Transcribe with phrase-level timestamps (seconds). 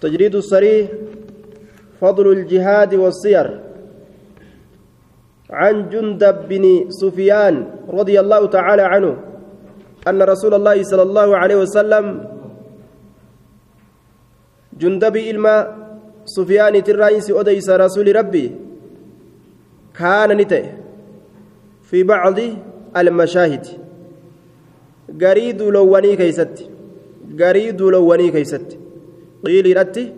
[0.00, 0.90] تجريد الصريح
[2.00, 3.60] فضل الجهاد والسير
[5.50, 7.54] عن جندب بن سفيان
[7.88, 9.16] رضي الله تعالى عنه
[10.08, 12.04] أن رسول الله صلى الله عليه وسلم
[14.72, 15.56] جندب إلما
[16.24, 18.46] سفيان الرئيس أديس رسول ربي
[19.94, 20.64] كان نته
[21.82, 22.38] في بعض
[22.96, 23.81] المشاهد.
[25.20, 26.56] لوني كيست
[27.40, 28.78] قريد لوني كيست
[29.44, 30.12] قيل رتي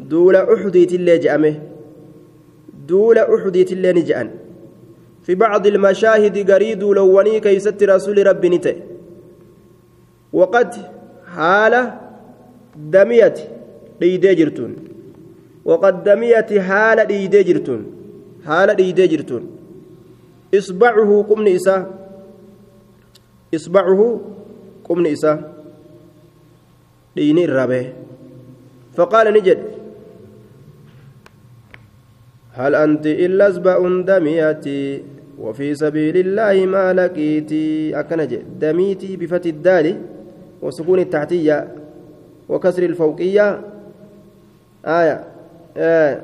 [0.00, 1.54] دول أحديت اللي جأمه
[2.88, 4.30] دول أحديت اللي نجأن
[5.22, 8.74] في بعض المشاهد قريد لوني كيست رسول ربي نته
[10.32, 10.74] وقد
[11.26, 11.90] حال
[12.76, 13.38] دميت
[14.00, 14.72] dhiidee jirtuun.
[15.70, 17.82] Waqaddamiyati haala dhiidee jirtuun.
[18.48, 19.44] Haala dhiidee jirtuun.
[20.58, 21.82] Isbacuhu qubni isaa.
[23.58, 24.06] Isbacuhu
[24.90, 25.38] qubni isaa
[27.16, 27.68] dhiini irraa
[29.30, 29.80] ni jedhe.
[32.52, 35.02] هل أنت إلا أسبع دميتي
[35.38, 38.00] وفي سبيل الله ما لقيتي
[38.60, 39.86] دميتي بفتح الدال
[40.62, 41.68] وسكون التحتية
[42.48, 43.60] وكسر الفوقية
[44.84, 45.24] آية
[45.76, 46.22] آه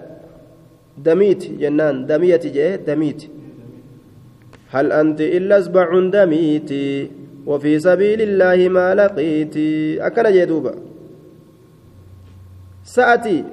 [0.99, 3.23] دميت جنان دميت جاء دميت
[4.71, 6.71] هل أنت إلا أسبع دميت
[7.47, 9.57] وفي سبيل الله ما لقيت.
[10.07, 10.75] أكن جدوبا
[12.85, 13.45] سأتي.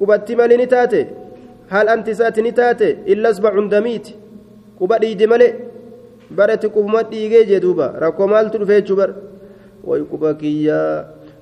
[0.00, 1.06] كبت مالي تاتي
[1.68, 4.06] هل أنت سأتي نتاتي إلا أسبع دميت.
[4.80, 5.48] كبت إيدي مالي.
[6.36, 9.10] برت كبمت إيجي جدوبا ركو مال تلفيت شبر
[9.84, 10.82] ويكبكيا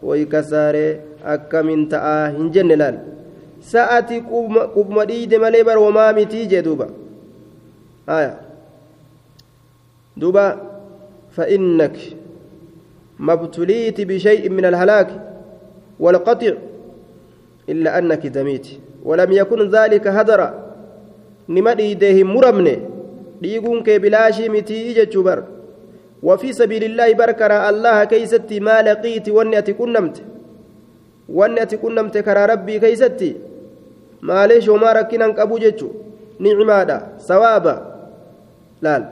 [0.03, 1.11] ويكساري
[2.51, 2.97] jenne laal
[3.61, 4.23] sa'ati
[4.75, 6.89] qubma dhiide malee bar wamaa mitii jee duuba
[8.07, 8.39] haya
[10.17, 10.45] duuba
[11.31, 11.97] فإنك
[13.19, 15.09] ما ابتليت بشيء من الهلاك
[16.01, 16.53] والقطع
[17.69, 18.67] إلا أنك دميت.
[19.05, 20.49] ولم يكن ذلك هدرا.
[21.49, 22.79] نمدي ديه مرمني
[23.43, 25.45] ديقون كي بلاشي متي جتشبر
[26.23, 30.23] وفي سبيل الله بركر الله كيستي ما لقيت وني كنمت
[31.39, 33.37] ati qunnamte karaa rabbii keeysatti
[34.21, 35.95] maalee shoomaa rakkinan qabu jechu
[36.41, 37.75] nicimaadha sawaaba
[38.83, 39.05] laal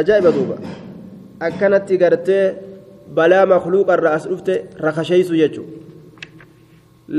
[0.00, 0.56] ajaa'iba duuba
[1.48, 2.44] akkanatti gartee
[3.18, 4.54] balaa makluuqarra as dhufte
[4.86, 5.62] rakasheysu jechu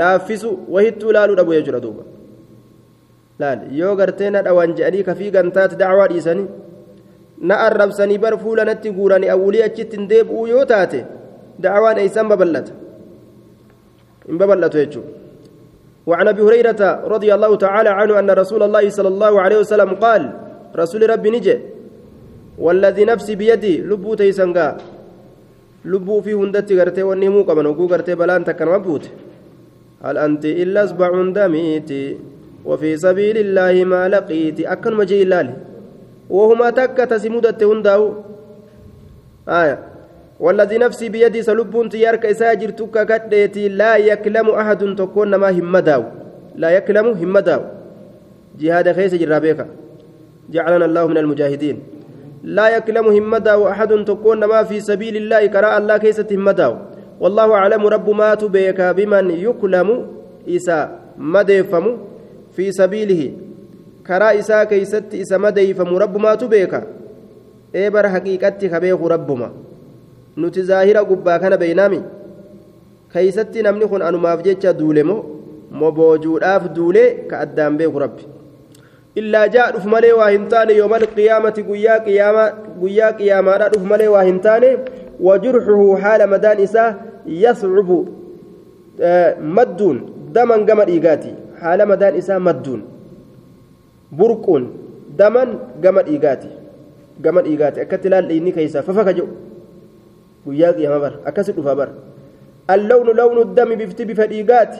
[0.01, 2.03] laaffisu wahittuu laaluu dhabu jechuudha duuba
[3.39, 6.47] laal yoo gartee na dhawan je'anii kafii gantaati dacwaa dhiisanii
[7.51, 11.01] na arrabsanii bar fuula natti guuranii awulii achitti hin deebi'uu yoo taate
[11.65, 12.79] dacwaan eeysan babal'ata
[14.37, 15.01] ببلته
[16.07, 20.33] وعن ابي هريره رضي الله تعالى عنه ان رسول الله صلى الله عليه وسلم قال
[20.75, 21.59] رسول ربي نجي
[22.59, 24.77] والذي نفسي بيدي لبو تيسنغا.
[25.85, 29.09] لبو في هندتي غرتي ونيمو كمان وكو غرتي بلان تكن مبوت.
[30.03, 32.17] هل أنت إلا أصبع دميتي
[32.65, 34.59] وفي سبيل الله ما لقيت.
[34.59, 35.53] أكن مجي لالي
[36.29, 38.13] وهما تك تسمودت هنداو.
[39.47, 39.79] آية.
[40.39, 46.03] والذي نفسي بيدي سلبون تيارك إساجر تكا كديتي لا يكلم أحد تكون ما همداو.
[46.55, 47.61] لا يكلم همداو.
[48.59, 49.65] جهاد خيس جرابيكا.
[50.51, 51.98] جعلنا الله من المجاهدين.
[52.43, 56.73] لا يكلم همداو أحد تكون ما في سبيل الله كراء الله كيسة همداو.
[57.19, 59.87] والله أعلم رب ما تبيك بمن يكلم
[60.47, 60.77] إسا
[61.17, 61.85] مديفم
[62.55, 63.21] في سبيله.
[64.07, 66.73] كراء إسا كيست إسا مديفم رب ما تبيك.
[67.75, 69.49] إبر حقيقتي خبيخ ربما.
[70.39, 71.99] nuti zaahira gubbaa kana beeynaami
[73.13, 75.23] keeysatti namni kun anumaaf jecha duule moo
[75.79, 78.23] moboojuudhaaf duulee ka addaan beeku rabbi
[79.19, 81.99] hin taane yoomal qiyaamati guyyaa
[83.19, 84.69] qiyaamaadha dhuf malee waa hin taane
[85.27, 86.89] wajurxuhu haala madaan isaa
[87.45, 87.99] yascubu
[89.57, 89.97] madduun
[90.33, 92.83] daman gama dhiigaati haala madaan isaa madduun
[94.21, 94.69] burquun
[95.21, 96.49] daman gama dhiigaati
[97.21, 99.33] gama dhiigaati akkatti ilaalla inni keeysaa fafaka jedhu
[100.45, 101.89] guyyaa qiyaama bar akkasi dhufa bar
[102.75, 104.79] allawnu lawnu dami bifti bifa dhiigaati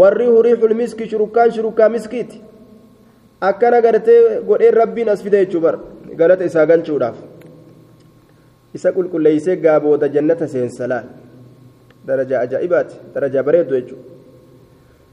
[0.00, 2.40] warriihu riixul miski shurukkaan shurukkaa miskiiti
[3.40, 5.78] akkana gartee godheen rabbiin as fide jechuu bar
[6.16, 7.16] galata isaa galchuudhaaf.
[8.74, 11.06] Isa qulqulleeysee gaabooda jannata seensa laal.
[12.06, 13.96] درجة أجائبات درجة بريد وجه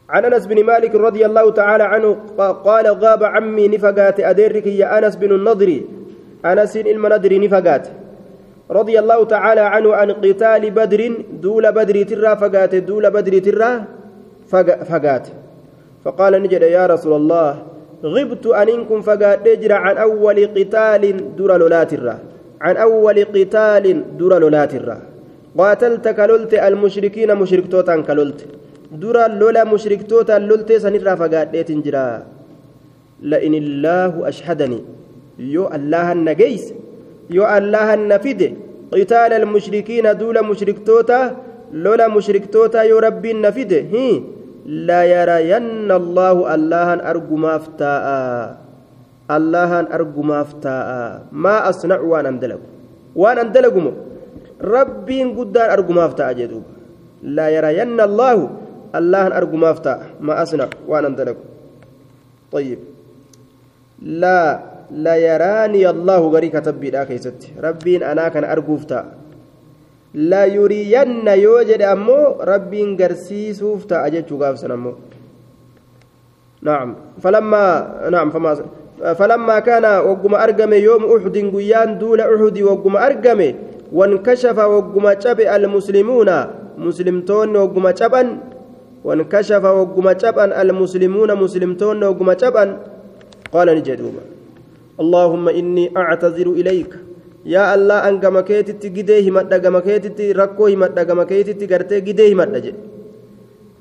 [0.10, 2.18] عن أنس بن مالك رضي الله تعالى عنه
[2.64, 5.82] قال غاب عمي نفقات أديرك يا أنس بن النضر
[6.46, 7.88] أنس المندر نفقات
[8.72, 11.02] رضي الله تعالى عنه عن قتال بدر
[11.32, 13.84] دول بدر ترى فقات دول بدر ترى
[14.90, 15.28] فقات
[16.04, 17.64] فقال نجد يا رسول الله
[18.04, 21.92] غبت أنكم فقات نجر عن أول قتال دور لولات
[22.62, 23.86] عن أول قتال
[24.18, 24.98] دور لولات الرّ
[25.58, 28.40] قاتلت كللت المشركين مشركتوتا كللت.
[28.92, 32.08] درا لولا مشركتوتا للت سنرى فقادت جرا
[33.22, 34.80] لئن الله أشهدني.
[35.40, 36.74] يو الله النجيس.
[37.30, 38.42] يو الله النفد
[38.94, 41.36] قتال المشركين دول مشركتوتا
[41.74, 44.22] لولا مشركتوتا يو ربي النفد هي.
[44.66, 48.06] لا يرين الله الله أرجو مفتاء
[49.32, 50.90] الله أرجو مفتاء
[51.32, 52.62] ما أصنع وأنا أندلق.
[53.16, 53.76] وأنا أندلق
[54.62, 56.64] ربي قدار أرجو مفتاء جدوب
[57.24, 58.38] لا يرين الله
[58.96, 61.38] الله أرجو مفتاء ما أصنع وأنا أندلق.
[62.52, 62.80] طيب.
[64.02, 64.60] لا
[64.92, 68.44] لا يراني الله غري كتب بلا كيست ربين أنا كان
[70.14, 74.94] لا يرين يوجد أمو ربين قرسيسوفتا أجد شغاف سنمو.
[76.62, 76.96] نعم.
[77.24, 77.64] فلما
[78.12, 78.52] نعم فما
[79.02, 83.40] فلما كان وقم أرقم يوم أحد قيان دول أحد وقم أرقم
[83.94, 86.30] وانكشف وقم شبع المسلمون
[86.78, 88.38] مسلمتون وقم شبا
[89.04, 92.64] وانكشف وقم شبا المسلمون مسلمتون وقم شبا
[93.54, 94.24] قال نجدوبا
[95.00, 96.92] اللهم إني أعتذر إليك
[97.46, 102.74] يا الله أنك مكيتتي قديه مدى مكيتتي ركوه مدى مكيتتي قرتي قديه مدى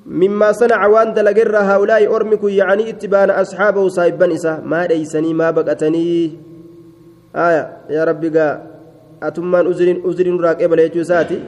[0.07, 6.09] مما صنع وان دلقر هؤلاء أرمك يعني اتبان أصحابه صاحبا إسا ما ليسني ما بقتني
[7.37, 8.47] آية يا ربي قا
[9.23, 11.39] أتمان أزرين أزرين راكب ليجو ساتي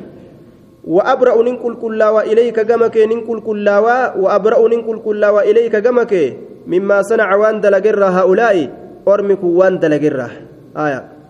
[0.85, 3.79] وأبرأ ننقل كلا وإليك جمك ننقل كلا
[4.23, 6.13] وأبرأ ننقل كلا وإليك جمك
[6.67, 8.57] مما صنع وان دلقر هؤلاء
[9.05, 9.27] kun
[9.59, 10.29] waan dalagirra
[10.75, 11.22] aya.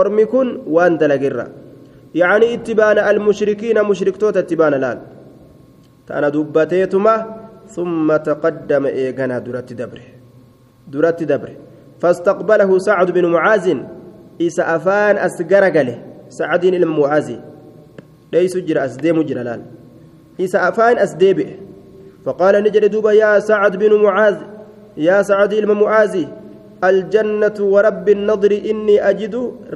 [0.00, 1.46] Ormi kun waan dalagirra.
[2.20, 4.98] Yacni itti baana almushrikiina mushriktoota itti baana laal?
[7.68, 10.06] ثم تقدم إيغانا درت دبره
[10.88, 11.56] درت دبره
[12.00, 13.76] فاستقبله سعد بن معاذ
[14.42, 15.98] إسا أفان أسقر قاله
[16.28, 17.28] سعد بن معاذ
[18.32, 19.62] ليس جرى أسديم جرلال
[20.40, 21.50] إسا أفان أسديبه
[22.24, 24.36] فقال نجد دوبا يا سعد بن معاذ
[24.96, 26.14] يا سعد بن معاذ
[26.90, 29.34] الجنة ورب النضر إني أجد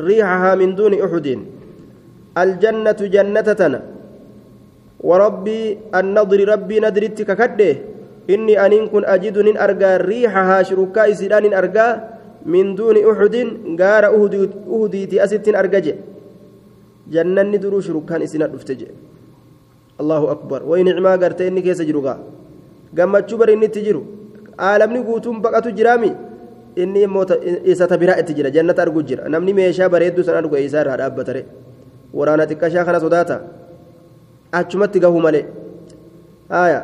[0.08, 1.26] ريحها من دون أحد.
[2.42, 3.80] الجنة جنتنا
[5.08, 5.60] وربي
[5.98, 7.70] النضر ربي ندرت ككده
[8.34, 11.88] إني أن كن أجد نن أرجى ريحها شركاء سيدان أرجى
[12.52, 13.34] من دون أحد.
[13.80, 15.94] غار أهدي أست أرجى
[17.12, 18.88] جنة ندرو شركان إسناد دفتجي
[20.02, 20.60] الله أكبر.
[20.70, 21.80] وإنعما قرت إني كيس
[22.94, 24.02] gammachuu bari inni itti jiru
[24.58, 26.10] aalamni guutuun baqatu jiraami
[26.82, 27.24] inni immoo
[27.72, 30.98] isa ta biraa itti jira jannata argu jira namni meeshaa bareedduu san argu isaa irraa
[31.00, 31.42] dhaabbatare
[32.18, 33.36] waraana xiqqashaa kana sodaata
[34.60, 35.44] achumatti gahu malee
[36.54, 36.80] haya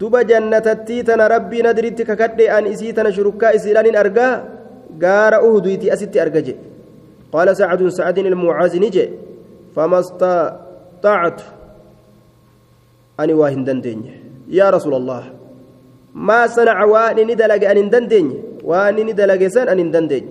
[0.00, 4.32] duba jannatattii tana rabbii nadiritti kakadhe an isii tana shurukkaa isiidhanin argaa
[5.04, 6.54] gaara uhuduyti asitti arga je
[7.32, 9.04] qaala sacdun sacdin ilmucaasi ni je
[9.74, 11.44] fama staطactu
[13.18, 14.12] ani waa hin dandeenye
[14.58, 15.22] yaa rasuula allah
[17.22, 18.36] inni dalage an hin dandeenye
[18.70, 20.30] waan inni dalage san an hin dandeenye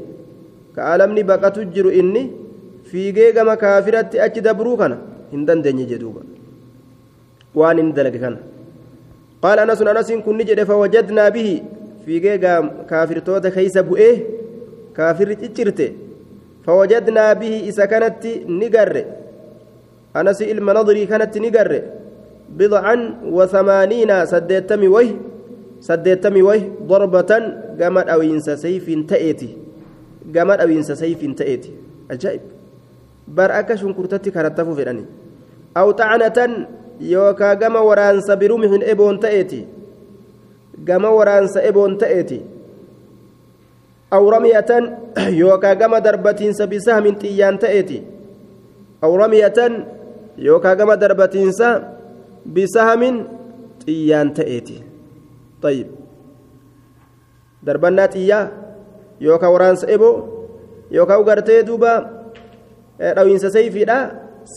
[0.76, 2.24] ka alamni baqatu jiru inni
[2.90, 4.98] fiigee gama kaafiratti achi dabruu kana
[5.32, 6.22] hin dandeenye jedhuuba
[7.60, 8.40] waan inni dalage kana
[9.44, 11.56] qaala anasun anasin kun ni jedhe fawajadnaa bihi
[12.06, 12.38] fiigee
[12.92, 14.16] kaafirtoota keeysa bu'ee
[14.98, 15.88] kaafirri ciccirte
[16.66, 19.04] fawajadnaa bihi isa kanatti ni garre
[20.20, 21.80] anasi ilma nadrii kanatti ni garre
[22.60, 23.02] bidcan
[23.38, 24.18] wathamaaniina
[25.80, 27.44] saddeettami way saddeettami way darbatan
[27.78, 29.58] gama dhawiinsa sayfiin ta'eeti
[30.32, 31.74] gama dhawiinsa sayfiin ta'eeti
[32.10, 32.42] ajaa'ib
[33.28, 35.06] bar akka shunkurtatti karattafuu fedhani
[35.76, 36.68] aw xacnatan
[37.00, 39.68] yookaa gama waraansa birumhin eboon ta'eeti
[40.84, 42.42] gama waraansa eboon ta'eeti
[44.12, 44.84] aw ramyatan
[45.42, 48.04] yookaa gama darbatiinsa bisahmin xiyyaan ta'eeti
[49.02, 49.86] aw ramyatan
[50.38, 51.82] yookaa gama darbatiinsa
[52.46, 53.26] bisahamin
[53.86, 54.95] xiyyaan ta'eeti
[55.66, 55.88] طيب
[57.66, 58.46] darbannaa xiyyaa
[59.26, 60.16] yookaan waraansa eboo
[60.94, 61.92] yookaan ugartee duuba
[63.16, 63.98] dhawiinsa sayfiidha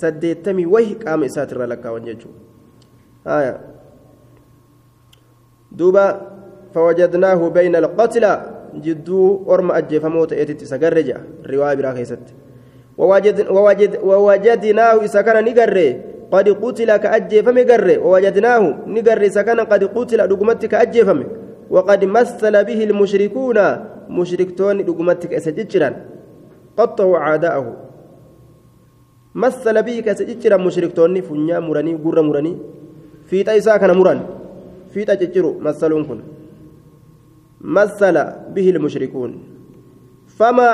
[0.00, 3.54] saddeettamii wahi qaama isaatirra lakkaawan jechuudha
[5.78, 6.04] duuba
[6.74, 8.32] fawajadnaahu bayna alqatla
[8.84, 11.22] jidduu orma ajjeefamoo ta'eetitti isa garre jedha
[11.52, 12.32] riwaa biraa keessatti
[12.98, 15.88] wawajadnaahu isa kana ni garre
[17.64, 23.58] garre wawajadnaahu ni garre isa kana qad qutila dhugumatti ka ajjeefame وقد مثل به المشركون
[24.08, 25.94] مشركتون دغمتك أسججران.
[26.76, 27.66] قطعوا عداءه
[29.35, 32.56] مثل به كسججرا مشركتون فنيا مرني غر مرني.
[33.28, 34.20] في تيسا كان مرن.
[34.94, 36.23] في تججروا مثلون
[37.61, 38.16] مثل
[38.54, 39.32] به المشركون.
[40.38, 40.68] فما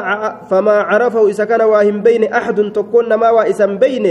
[0.50, 4.06] فما عرفه إذا كان واهم بين أحد تكون ما وإسم بين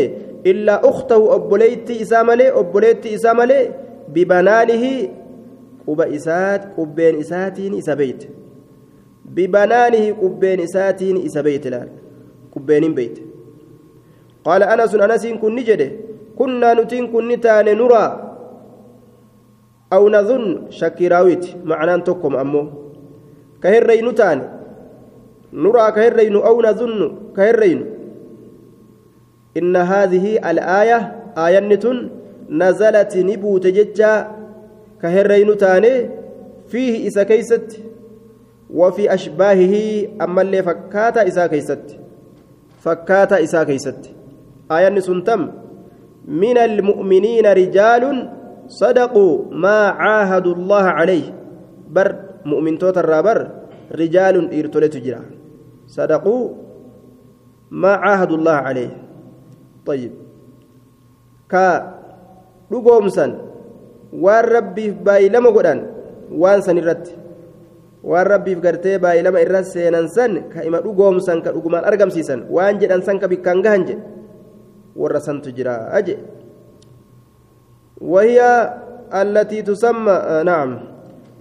[6.17, 8.27] isaat qubbeen isaatiin isa beeyte
[9.35, 11.89] bibanaanihi qubbeen isaatiin isa beeyte laal
[12.53, 13.21] qubbeeniin beeyte
[14.45, 15.87] qaala anasun anasiin kun ni jedhe
[16.35, 18.09] kunnaa nutiin kun ni taane nuraa
[19.95, 22.65] aw nadun shakkiraawiti macnaan tokkoma ammoo
[23.59, 24.43] ka herreynu taane
[25.65, 27.85] nuraa ka herreynu aw nadunnu ka herreynu
[29.55, 30.97] al'aaya
[31.35, 32.09] aayanni tun
[32.49, 34.11] nazalati ni buute jecha
[35.01, 36.09] ka herreynu taane
[36.67, 37.93] fiihi isa keeysatti
[38.73, 41.97] وفي أشباهه أما اللي فكاتا إسا كيست.
[42.81, 44.09] فكاتا إسا كيست.
[44.71, 45.51] آية سنتم
[46.25, 48.03] من المؤمنين رجال
[48.67, 51.25] صدقوا ما عاهدوا الله عليه.
[51.89, 53.51] بر مؤمن توت الرابر
[53.93, 55.21] رجال إرتلت جرا.
[55.87, 56.49] صدقوا
[57.71, 59.02] ما عاهدوا الله عليه.
[59.85, 60.11] طيب.
[61.51, 61.55] ك
[62.71, 63.31] دغومسن
[64.13, 65.79] وان ربي باي لما غدان
[66.31, 67.05] وان سنرت
[68.03, 73.19] وان ربي فغرتي باي لما ارسنن سن كيما دغومسن كدغما أرغم سيسن وان جدان سن
[73.19, 73.89] كبكان غانج
[74.95, 76.17] ورسن تجرا أجي.
[78.01, 78.39] وهي
[79.13, 80.71] التي تسمى آه نعم.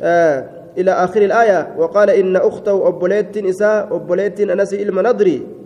[0.00, 0.38] آه
[0.78, 1.74] إلى آخر الآية.
[1.78, 5.61] وقال إن أخته ابوليت نساء ابوليت أنس إلى نظري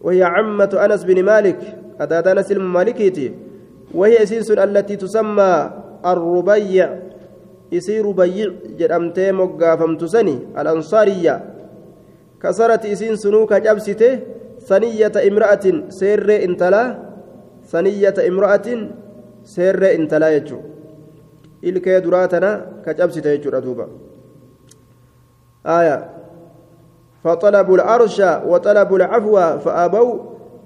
[0.00, 1.58] وهي عمة أنس بن مالك
[2.00, 3.32] أتات أنس إلم مالكيتي
[3.94, 5.52] وهي سنس التي تسمى
[6.06, 6.88] الربيع
[9.32, 11.34] moggaafamtu sani alansaariyya
[12.40, 14.24] kasarat isiin sunuu ka cabsite
[14.64, 16.96] saniyyata imra'atin seerree intalaa
[17.68, 18.88] saniyyata imra'atin
[19.44, 20.64] seerree intalaa jechuu
[21.60, 23.84] ilkee duraa tana ka cabsite jechuudha duuba
[25.66, 26.17] آية
[27.28, 28.18] فطلبوا العرش
[28.50, 30.12] وطلبوا العفو فأبوا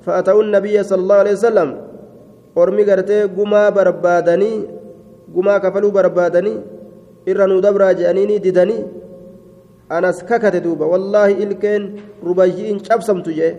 [0.06, 1.68] فأتوا النبي صلى الله عليه وسلم
[2.58, 4.52] أرمي قرتي قما بربادني
[5.34, 6.54] قما كفلوا بربادني
[7.26, 8.84] je'aniini didanii
[9.96, 11.82] anas kakate duuba wallaahi ilkeen
[12.26, 13.52] rubayyiin cabsamtu jee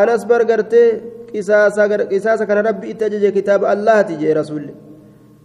[0.00, 1.00] anas bargartee
[1.32, 4.74] qisaasa kana rabbi itti ajaje kitaaba allahati jee rasuulli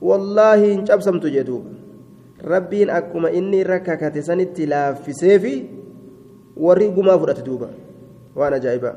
[0.10, 1.72] wallaahi hin cabsamtu jee duuba
[2.54, 5.56] rabbiin akkuma inni irra kakate sanitti laaffiseefi
[6.58, 7.70] warri gumaa fudhate duuba
[8.36, 8.96] waan ajaa'ibaa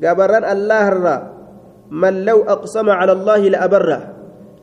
[0.00, 1.20] gabarran allaharraa
[1.90, 3.98] man law aqsama cala allaahi la abarra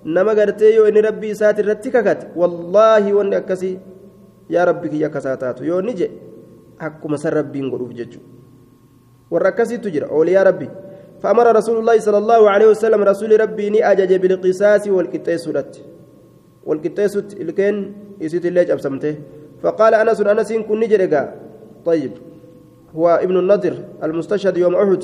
[0.06, 3.80] nama gartee yoo inni rabbii isaati irratti kakate wallaahi wanni akkasii
[4.50, 6.12] yaa rabbi kiyya akkasaa taatu yoo ni je
[6.80, 8.28] akkuma san rabbiin godhuuf jechuudha
[9.32, 10.70] warra akkasiitu jira ooliyaa rabbi
[11.22, 15.44] فأمر رسول الله صلى الله عليه وسلم رسول ربي ني أجج بالقصاص والقطيس
[16.66, 17.14] والقطيس
[17.46, 17.76] الكن
[18.22, 19.16] يسيت الليج أبسمته
[19.64, 21.24] فقال أنس أنس كن نجرقا
[21.86, 22.12] طيب.
[22.96, 23.74] هو ابن النضر
[24.04, 25.04] المستشهد يوم أحد.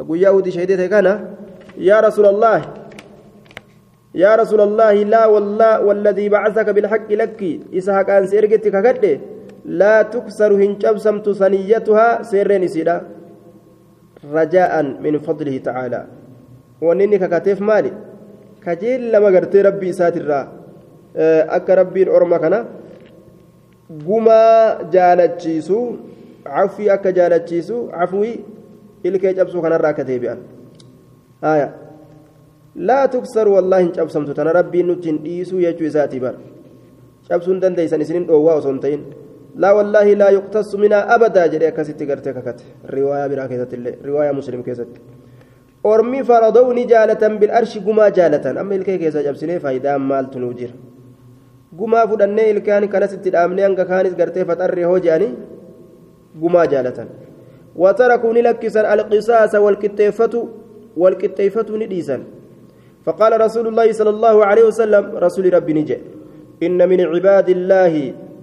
[0.00, 1.34] أقول يهودي شهيدته كان
[1.78, 2.62] يا رسول الله
[4.14, 9.20] يا رسول الله لا والله والذي بعثك بالحق لك إسحاق أن سيرجتك كده
[9.64, 12.96] لا تكسر هنجب سمت ثنيتها سيرين سيدا.
[14.32, 16.06] رجاء من فضله تعالى.
[16.80, 17.92] ونني ككتف مالي.
[18.64, 20.48] كجيل لما قرت ربي ساتر
[21.56, 22.60] أك ربي أرمى كنا
[24.06, 24.42] قما
[24.94, 25.80] جالتشيسو
[26.46, 28.32] عفي أك جالتشيسو عفوي
[29.06, 30.38] إلكي جبسو كان راكتي بيان
[31.44, 31.68] آية
[32.76, 36.34] لا تكسر والله إن شبسمت تنا ربي نتين ديسو يجو ذاتي بر
[37.28, 39.00] شبسون دنديسن سنين أووا وسنتين
[39.62, 42.58] لا والله لا يقتص منها أبدا جري كاسيتي غرتي ككت
[42.94, 44.92] رواية براكزة الله رواية مسلم كيست
[45.86, 50.70] أرمي فرضوني جالة بالأرش قما جالة أما الكي كيسا جبسني فايدا مال تنوجر
[51.78, 55.28] قما فدني الكان كنست الأمني أنك كانت غرتي فتري هو جاني
[56.42, 56.98] قما جالة
[57.76, 60.34] وتركوا لكسر القصاص والكتيفة
[60.96, 62.16] والكتيفة نديسا
[63.04, 65.98] فقال رسول الله صلى الله عليه وسلم رسول ربي نجي
[66.62, 67.94] إن من عباد الله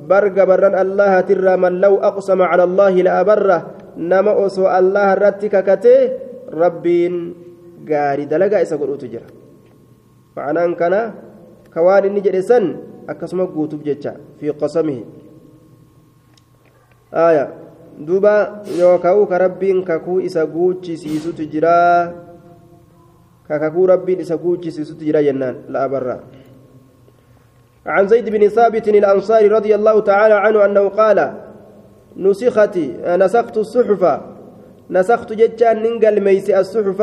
[0.10, 3.57] برق برا الله ترى من لو أقسم على الله لأبره
[3.98, 5.98] نما أسو الله رتك كته
[6.53, 7.13] ربين
[7.89, 9.29] قاري دلقا إسا قلوت جرا
[10.38, 10.96] معنى أن كان
[11.74, 12.65] كوان نجي سن
[13.09, 14.99] أكسم قوتب جتشا في قسمه
[17.13, 17.53] آية
[17.99, 22.27] دوبا يوكاو كربين ككو إسا قوتشي سيسو تجرا
[23.49, 26.19] كككو ربي لسكوتش سيسوت جرا جنان لا برا
[27.85, 31.33] عن زيد بن ثابت الأنصاري رضي الله تعالى عنه أنه قال
[32.17, 32.77] نسخت
[33.23, 34.21] نسخت الصحف
[34.89, 37.01] نسخت جتان ننقل ميس الصحف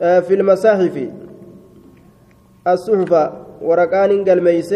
[0.00, 0.96] في المصاحف
[2.66, 3.12] الصحف
[3.68, 4.70] ورقان ننقل ميس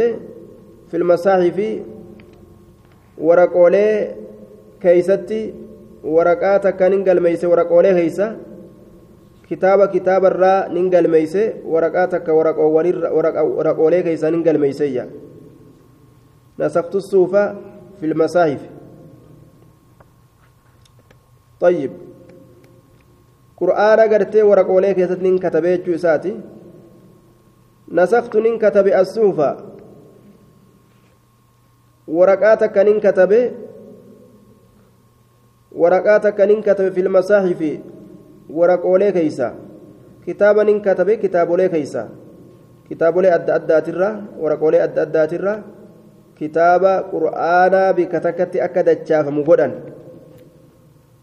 [0.88, 1.58] في المصاحف
[3.18, 3.88] ورقولي
[4.80, 5.54] كيستي
[6.04, 8.36] ورقاتك ننقل ميس ورقولي هيسه
[9.48, 15.04] kitaaba kitaabarraa nin galmeeyse waraqaa takka waraqoolee keeysaa nin galmeeyseeyya
[16.58, 17.42] nasaktu suufa
[18.00, 18.64] fi lmasaahif
[21.60, 21.92] طيب
[23.56, 26.32] قرآن قرتي ورقولي كيست نين كتبه جوساتي
[27.88, 29.50] نسخت نين كتب السوفا
[32.08, 33.52] ورقاتك نين كتبه
[35.72, 37.60] ورقاتك نين كتب في المصاحف.
[38.50, 39.54] ورقولي كيسا.
[40.26, 42.08] كتابا نين كتب كتابولي كيسا.
[42.90, 44.10] كتابولي أدى أداترا.
[44.38, 45.62] ورقولي أدى أداترا.
[46.38, 49.68] كتاب قرآن بكتكت أكد الشاف مغدا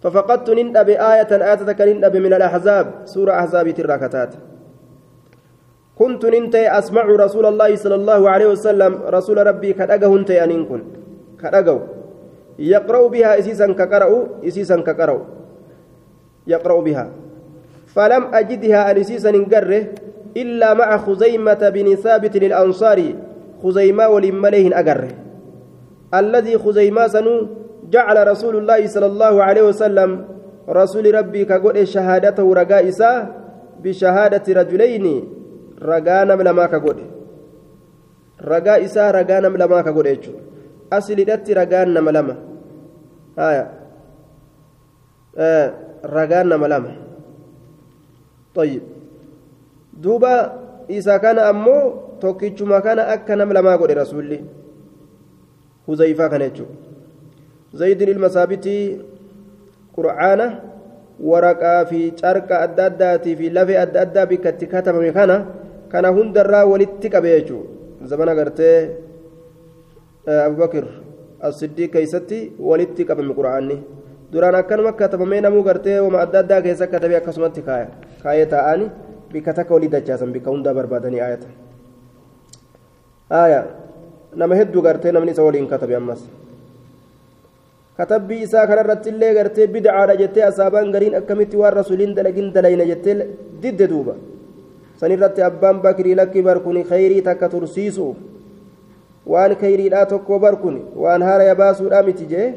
[0.01, 2.86] ففقدت نندب آية آية كنندب من الأحزاب.
[3.06, 4.50] سورة أحزاب الراكتات
[6.01, 10.81] كنت ننتي أسمع رسول الله صلى الله عليه وسلم رسول ربي كدأجه انتي أنين كن
[11.38, 11.79] كدأجه.
[12.60, 14.10] يقرأ بها إسيسا كقرأ
[14.48, 15.17] إسيسا كقرأ
[16.48, 17.05] يقرأ بها.
[17.93, 19.84] فلم أجدها أنسيسا نقره
[20.38, 23.10] إلا مع خزيمة بن ثابت الأنصاري
[23.62, 25.13] خزيمة ولمليه أقره.
[26.13, 27.36] الذي خزيمة سنو
[27.93, 30.10] جعل رسول الله صلى الله عليه وسلم
[30.70, 32.86] رسول ربي كقول شهادته رجاء
[33.84, 35.05] بشهادة رجلين
[35.81, 37.05] ragaa nam lamaa ka godhe
[38.51, 40.43] ragaa isaa ragaa nam lamaa ka godhe jechuudha
[40.97, 42.35] asilidhatti ragaan nama lama
[43.35, 43.65] haya
[46.43, 46.91] nama lama
[48.55, 48.83] طيب
[49.95, 50.59] duuba
[50.91, 54.43] isa kana ammoo tokkichuma kana akka nam lamaa godhe rasuulli
[55.88, 56.75] huzayfaa kana jechuudha
[57.79, 59.00] zaydin ilma saabitii
[59.95, 60.47] qur'aana
[61.29, 65.35] waraqaa fi carqa adda addaatii fi lafee adda addaa bikka itti katabame kana
[65.91, 68.75] kana hundarraa walitti qabe jechuudha zamana gartee
[70.48, 70.86] abubakir
[71.48, 73.77] as-siddiiq keessatti walitti qabame quraanni
[74.33, 77.62] duraan akkanuma katabamee namuu gartee wama adda addaa keessa katabee akkasumatti
[78.24, 78.89] kaayee taa'anii
[79.33, 81.48] bikka takka walii dachaasan bikka hundaa barbaadanii ayata
[83.43, 83.61] aya
[84.35, 86.22] nama hedduu gartee namni isa waliin katabe ammas
[87.98, 93.16] katabbii isaa kanarratti illee gartee bidcaadha jettee asaabaan gariin akkamitti waan rasuuliin dalagin dalayna jettee
[93.63, 94.13] didde duuba
[95.01, 98.18] sanirratti abbaan bakrii lakki barkuni khayrii takka tursiisuuf
[99.33, 102.48] waan khayriidhaa tokko barkuni waan haaraya baasuudhaa miti jee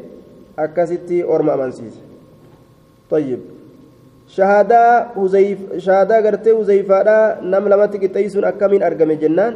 [0.65, 2.01] akkasitti orma amansiise
[3.13, 3.41] طيب
[4.37, 9.55] shahaadaa huzayf shahaadaa gartee huzayfaadhaa nam lamatti qixxeessuun akkamiin argame jennaan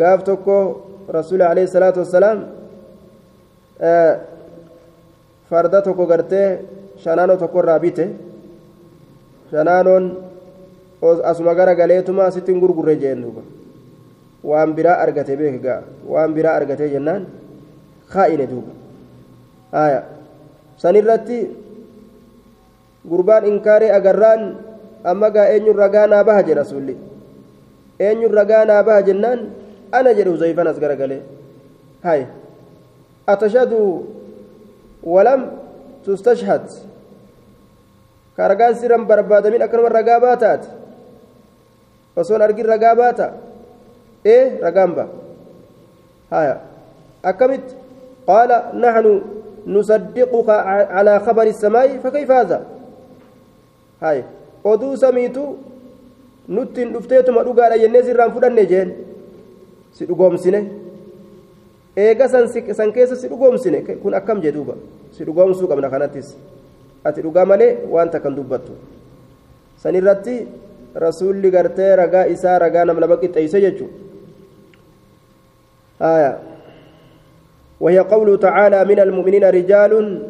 [0.00, 0.56] gaaf tokko
[1.16, 2.38] rasuuli alayhi salaatu wassalaam
[5.50, 6.48] farda tokko gartee
[7.04, 8.04] shanaanoo tokkorraa bite
[9.52, 10.04] shanaanoon
[11.02, 13.42] asuma gara galeetuma asitti hin gurgurre jeen duuba
[14.44, 17.26] waan biraa argate beeka waan biraa argate jennaan
[18.12, 18.72] kaa'ine duuba
[19.72, 20.00] haya
[20.82, 21.38] sanirratti
[23.10, 24.42] gurbaan inkaaree agarraan
[25.04, 26.96] amma gaa eenyun ragaa naa baha jedha sulli
[27.98, 29.40] eenyun ragaa naa baha jennaan
[29.92, 31.22] ana jedhe huzayfan as garagalee
[32.04, 32.26] hay
[33.26, 33.80] atashhadu
[35.14, 35.48] walam
[36.04, 36.64] tustashhad
[38.36, 40.68] ka ragaan siran barbaadamin akkanuma ragaa baataati
[42.16, 43.26] osoon argin ragaa baata
[44.24, 45.04] ee ragaan ba
[46.30, 46.54] haya
[47.22, 47.74] akkamitti
[48.26, 49.12] qaala naxnu
[49.66, 50.56] nusaddiquka
[50.92, 52.58] calaa khabari الsamaa'i fakayfa haza
[54.00, 54.22] hay
[54.64, 55.42] oduu samiitu
[56.48, 58.90] nuttiin dhufteetuma dhugaadha jennee sirraan fudhanne jeen
[59.96, 60.60] si dhugoomsine
[61.96, 64.74] eega san keessa si dhugoomsine kun akkam jee duuba
[65.16, 66.36] si dhugoomsuu qabna kanattis
[67.04, 68.72] ati dhugaa malee waan takkan dubbattu
[69.82, 69.94] san
[70.94, 74.10] rasuulli gartee ragaa isaa ragaa nam lama qixxeeyse jechuudha
[77.80, 80.22] وهي قوله تعالى من المؤمنين رجال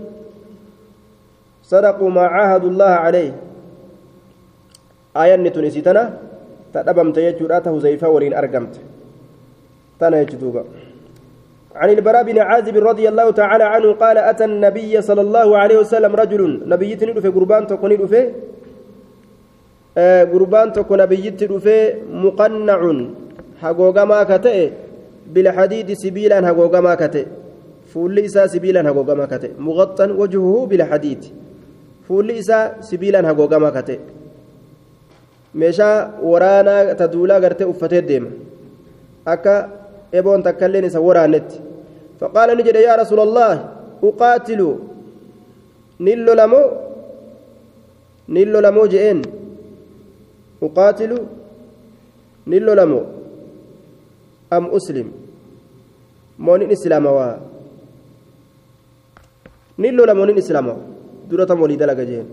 [1.62, 3.33] صدقوا ما عاهدوا الله عليه
[5.16, 6.03] آية نتنسيتنا
[6.75, 8.75] تدبمت يجوراته زيفا ولين أرقمت
[10.01, 10.64] تنا يجدوبا
[11.75, 16.12] عن البراء بن عازب رضي الله تعالى عنه قال أتى النبي صلى الله عليه وسلم
[16.16, 17.66] رجل نبي في قربان
[19.96, 22.81] تكوني في قربان تكون نبي في مقنع
[23.62, 24.70] حقوقما كتئ
[25.33, 27.26] بالحديد سبيلا حقوقما كتئ
[27.94, 31.24] فول إسا سبيلا حقوقما كتئ مغطى وجهه بالحديد
[32.09, 33.98] فول إسا سبيلا حقوقما كتئ
[35.55, 38.31] meeshaa waraanaa ta duulaa gartee uffatee deema
[39.33, 39.55] akka
[40.18, 41.59] eboon takkailleen isa waraannetti
[42.20, 43.55] faqaala ni jedhe yaa rasuula allah
[44.11, 44.68] uqaatilu
[46.07, 46.68] nin lolamoo
[48.37, 49.22] nin lolamoo je'een
[52.46, 53.05] nin lolamoo
[54.51, 55.09] am uslim
[56.38, 57.35] moo nin islaamawaa
[59.79, 60.81] nin lolamoo nin islaamawa
[61.31, 62.27] dura tam walii dalaga jeen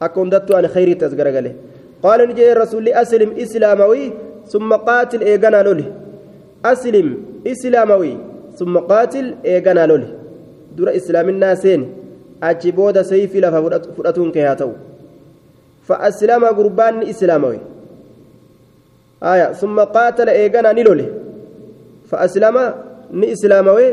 [0.00, 1.50] akka hundattuu ani khayriitti as garagale
[2.04, 4.08] qaala ni jedhe rasuulli aslim islaamawii
[4.54, 5.86] summa qaatil eeganaa loli
[6.72, 7.08] aslim
[7.52, 8.16] islaamawii
[8.60, 10.08] summa qaatil eeganaa loli
[10.76, 11.86] dura islaaminaa seeni
[12.48, 13.62] achi booda sayfii lafa
[13.96, 14.74] fudhatuun kee haa ta'u
[15.88, 17.58] فأسلم قربان إسلاموي
[19.22, 21.06] آية ثم قاتل إيغانا نلولي
[22.10, 22.56] فأسلم
[23.12, 23.86] ني إسلاموي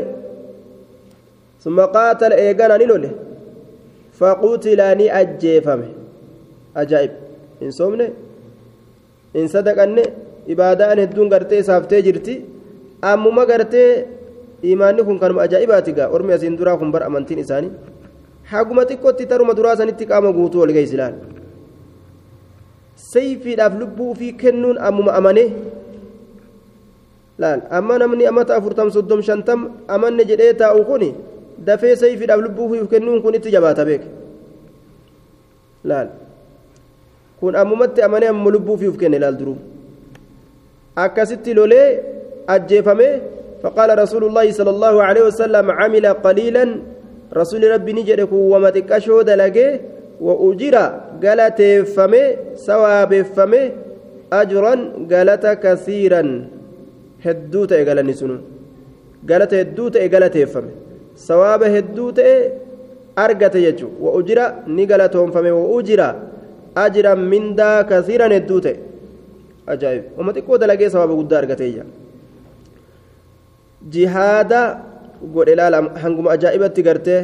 [1.64, 3.10] ثم قاتل إيغانا نلولي
[4.18, 5.88] فقتل ني أجيفمه
[6.76, 7.12] أجائب
[7.62, 8.08] إن صومني
[9.36, 10.04] إن صدقني
[13.02, 14.06] ammuma gartee
[14.62, 17.72] imaanni kun kanuma ajaa'ibaati gaa ormi asiin duraa kun bar amantiin isaanii
[18.52, 21.14] haguma xiqqootti taruma duraa sanitti qaama guutuu ol geessi laal
[24.12, 25.44] ofii kennuun ammuma amane
[27.38, 31.04] laal amma namni amata afurtam soddom shantam amanne jedhee taa'u kun
[31.66, 34.02] dafee sayfiidhaaf lubbuu ofii kennuun kun itti jabaata beek
[35.84, 36.08] laal
[37.40, 39.58] kun ammumatti amane amma lubbuu ofii kenne laal duruu
[41.04, 41.88] akkasitti lolee
[42.54, 43.10] ajjeefame
[43.62, 46.64] فقال رسول الله صلى الله عليه وسلم عمل قليلا
[47.36, 49.68] رسول ربي نجد وما تكشو دلقه
[50.20, 50.74] وأجر
[51.22, 51.60] قالت
[51.94, 52.22] فمي
[52.68, 53.62] سواب فمي
[54.40, 54.74] أجرا
[55.10, 56.22] قالت كثيرا
[57.24, 58.36] هدوت إقالني سنو
[59.28, 60.72] قالت هدوت إقالت فمي
[61.28, 62.18] سواب هدوت
[63.24, 64.38] أرقت يجو وأجر
[64.76, 66.00] نقالتهم فمي وأجر
[66.84, 68.66] أجرا من دا كثيرا هدوت
[69.72, 70.04] ajaa'ib.
[70.18, 71.84] Uma xiqqoo dalagee sababa guddaa argateeyya
[73.92, 74.60] jihaada
[75.34, 77.20] godhe laala hanguma ajaa'ibatti gartee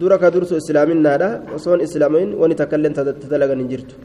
[0.00, 3.96] dura ka dursu islaaminaadha osoon islaamayn wani takkailleen tadalagan jirtu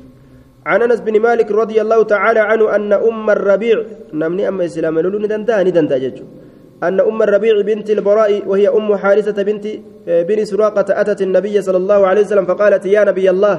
[0.69, 3.77] عن انس بن مالك رضي الله تعالى عنه ان ام الربيع
[4.21, 6.25] namni ammas islaama loluu nidanda'a nidanda'a jechuu
[6.87, 9.65] ان ام الربيع بنت البراء وهي ام حارثه بنت
[10.29, 13.55] بن سراقه اتت النبي صلى الله عليه وسلم فقالت يا نبي الله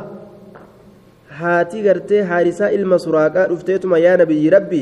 [1.41, 4.81] haatii gartee haarisaa ilma suraaqaa dhufteetuma yaa nabiyyi rabbi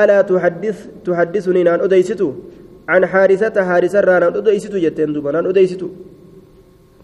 [0.00, 0.22] alaa
[1.04, 2.28] tuhaddisuni naan odeysitu
[2.96, 5.90] an haarisata haarisarraa naan odeysitu jetteen duuba naan odeysitu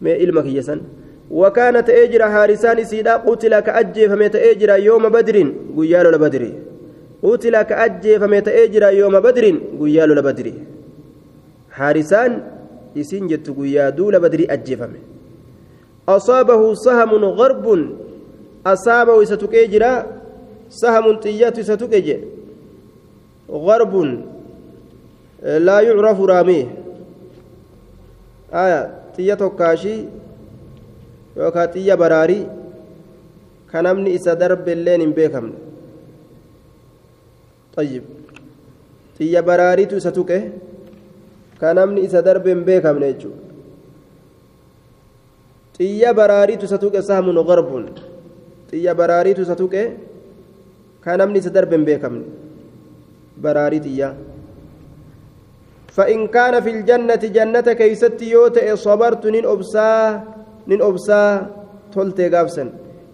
[0.00, 0.80] mee ilma kiyyasan
[1.30, 5.36] وكان تأجر هارسان سيدا قتل كأجف متأجر يوم بدر
[5.76, 6.42] قيال لبدر.
[7.22, 9.44] قتل كأجف متأجر يوم بدر
[9.80, 10.46] قيال لبدر.
[11.74, 12.42] هارسان
[12.96, 14.92] يسين جت قيادو لبدر أجفم
[16.08, 17.66] أصابه سهم غرب
[18.66, 20.06] أصابه ستكي جرا
[20.68, 22.16] سهم طيات ستكي جي
[23.50, 23.94] غرب
[25.42, 26.66] لا يعرف راميه.
[28.52, 28.99] آية.
[39.18, 40.40] طية براري ستكي
[41.60, 43.30] كنمني إسا درب بيكم نيجو
[45.78, 47.70] طية براري ستكي سهم غرب
[48.70, 49.82] xiyya baraariitu isa tuqe
[51.02, 52.24] ka namni isa darbe hin beekamne
[53.44, 54.14] baraarii xiyyaa
[55.96, 59.90] فإن كان في الجنة جنة كيست يوتئ صبرت نين أبسا
[60.68, 61.22] نين أبسا
[61.94, 62.64] تلتي قابسا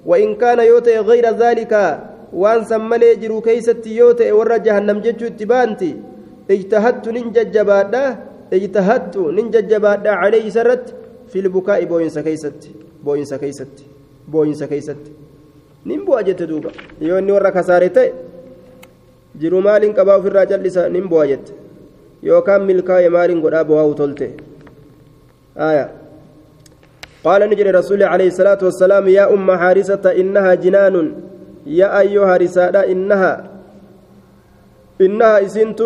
[0.06, 1.72] وإن كان يوتئ غير ذلك
[2.32, 5.92] وأن سملي جرو كيست يوتئ ور جهنم جتشو اتبانتي
[6.50, 8.05] اجتهدت nin jajjabaadha
[8.56, 10.86] اجتهدت nin jajjabaadha عليه سرت
[11.30, 12.61] في البكاء booyinsa keessatti
[13.05, 13.74] booyinsa keessatti
[14.33, 15.02] booyinsa keessatti
[16.26, 18.12] jette duuba yoo inni warra kasaare ta'e
[19.40, 21.52] jiru maaliin qabaa ofirraa callisa nin bu'a jette
[22.28, 24.28] yookaan milkaa'e maaliin godhaa bu'aa tolte
[25.56, 25.86] آية.
[27.24, 30.96] قال ni jedhe رسول عليه الصلاة والسلام يا أم حارسة إنها جنان.
[31.66, 33.32] يا أيها رسالة إنها
[35.00, 35.80] إنها إسنت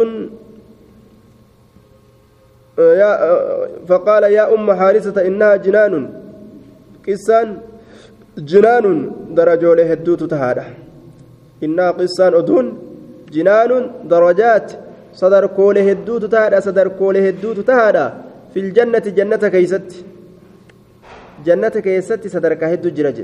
[2.78, 3.10] يا
[3.88, 5.94] فقال يا أم حارسة إنها جنان.
[7.08, 7.48] قسان
[8.38, 8.86] جنان
[9.38, 10.64] درجوله هدوت تهادا
[11.64, 12.66] إنها قصان أدون
[13.32, 13.72] جنان
[14.04, 14.68] درجات
[15.90, 18.06] هدوت تهادا صدر كوله هدوت تهادا
[18.54, 19.90] في الجنة جنة كيست.
[21.46, 23.18] جنة كيست صدر كهد جرج.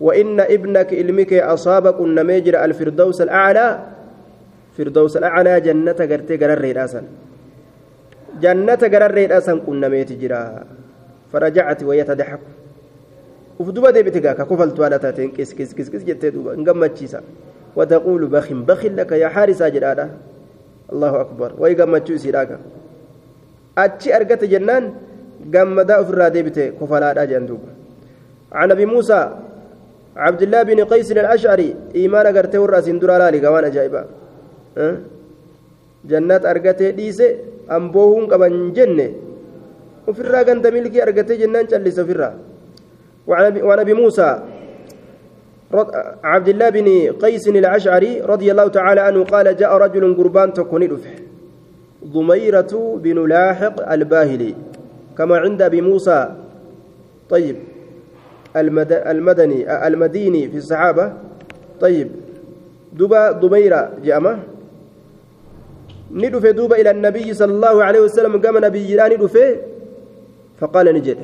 [0.00, 3.66] وإن ابنك علمك أصابك النميجر الفردوس الأعلى.
[4.78, 7.02] فردوس الأعلى جنة قرتي قرر رأسا
[8.42, 10.42] جنة قرر رأسا كنا ميتجرا
[11.32, 11.80] فرجعت
[13.58, 17.20] ufduba deebite gaa ka kofaltu haala taateen qis qis qis qis jettee duuba hin gammachiisa
[17.78, 20.08] wataquulu bakin bakin laka yaa haarisaa jedhaadha
[20.94, 21.50] allahu akbar.
[21.62, 22.58] Wayi gammachuu isiidhaaga
[23.84, 24.84] achi argate jennaan
[25.54, 27.74] gammadaa ofirraa deebite kofalaadha jedhan duuba.
[28.54, 29.20] عن ابي موسى
[30.16, 33.64] عبد الله بن قيس الاشعري ايمان غرتي ورا سين درا لالي غوان
[34.78, 34.94] أه؟
[36.10, 37.28] جنات ارغتي ديسه
[37.76, 39.08] امبوهون قبن جنة
[40.06, 42.30] وفرا غند ملكي ارغتي جنان چلس فرا
[43.26, 44.28] وعن ابي موسى
[46.24, 50.82] عبد الله بن قيس الأشعري رضي الله تعالى عنه قال جاء رجل قربان تكون
[52.04, 54.54] ضميرة بن لاحق الباهلي
[55.18, 56.20] كما عند أبي موسى.
[57.30, 57.56] طيب.
[58.56, 61.12] المدني المديني في الصحابة.
[61.80, 62.08] طيب.
[62.92, 64.38] دبا ضميرة جامة
[66.12, 69.56] ندفه دوبا إلى النبي صلى الله عليه وسلم قام نبي جيران ندفه
[70.60, 71.18] فقال نجد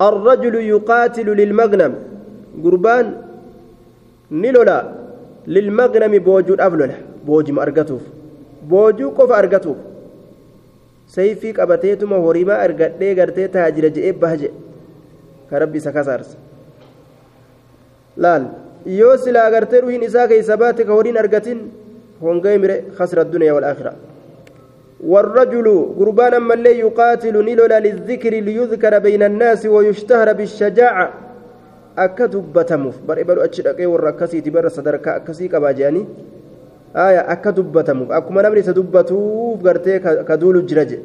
[0.00, 2.13] الرجل يقاتل للمغنم.
[2.64, 3.06] قربان
[4.30, 4.78] نلولا
[5.46, 8.02] للمغنم بوجود أفلولا بوجم أرقتوف
[8.70, 9.76] boojuu qofa argatuuf
[11.16, 14.54] sayfii qabateetuma horimaa argadhee gartee taajira je'ee baha jedhe
[15.50, 16.36] ka rabbi isa kasaarse
[18.26, 18.46] laal
[19.00, 21.60] yoo silaa gartee ruhiin isaa keeysa baate ka horiin argatin
[22.24, 23.94] hongee mire khasra addunyaa walaakhira
[25.12, 25.66] والرجل
[25.98, 30.28] قربان من لي يقاتل نلولا للذكر ليذكر بين الناس ويشتهر
[31.96, 36.06] بالشجاعة أكتبتموف بر إبلو أتشرقي والركسي تبر صدرك أكسي كباجاني
[36.94, 41.02] aya akka dubbatamuuf akkuma namni isa dubbatuuf gartee ka duulu jira je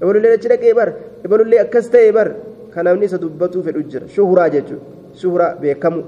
[0.00, 0.88] ibalullee achi dhaqee bar
[1.24, 2.28] ibalullee akkas ta'e bar
[2.72, 4.84] ka namni isa dubbatuu fedhu jira shuhuraa jechuudha
[5.20, 6.02] shuhuraa beekamu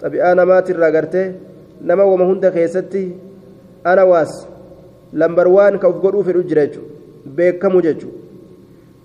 [0.00, 1.34] xabi'aa namaatirraa gartee
[1.82, 3.02] nama wama hunda keessatti
[3.84, 4.46] ana waas
[5.12, 8.18] lambar waan ka uf godhuu fedhu jira jechuudha beekamu jechuudha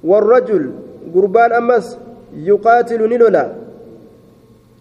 [0.04, 0.66] warrajul
[1.14, 1.98] gurbaan ammas
[2.50, 3.63] yuqaatilu ni lola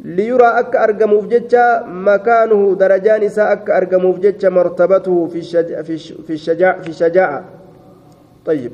[0.04, 5.82] ليرى أك أرجموف جتة مكانه درجان إساء أك أرجموف جتة مرتبته في الشجاعة
[6.26, 7.44] في الشجاعة في الشجاعة
[8.46, 8.72] طيب.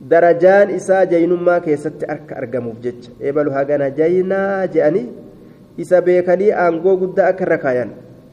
[0.00, 5.06] درجان إساء جينما كيست أك أرجموف جتة إبلو هاجنا جينا جاني
[5.80, 7.90] إساء بيكلي أنجو قد أك ركايان.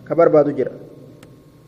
[0.09, 0.71] كبر بادو جرا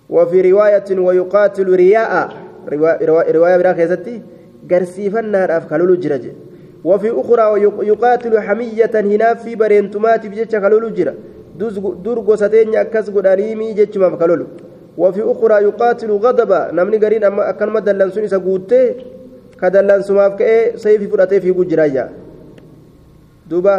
[0.10, 2.30] وفي رواية ويقاتل رياء
[2.74, 4.22] رواية رواية برا كيستي
[4.72, 6.32] قرسيفا نار أفكالولو جرجي
[6.84, 7.46] وفي أخرى
[7.92, 11.14] يقاتل حمية هنا في برينتمات بجتش كالولو جرا
[12.06, 14.46] درغو ستين أكس قدانيمي جتش ما كالولو.
[14.98, 16.72] وفي أخرى يقاتل غضبا.
[16.72, 18.82] نمني قرين أما أكلمة دلنسون إسا قوتي
[19.62, 22.10] كدلنسو ماف كأي سيفي فرأتي في قجرايا
[23.50, 23.76] دوبا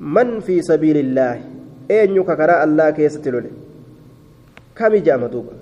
[0.00, 1.40] من في سبيل الله؟
[1.90, 3.52] أين يككراء الله كيستلولي
[4.76, 5.54] كم جامة دوبا.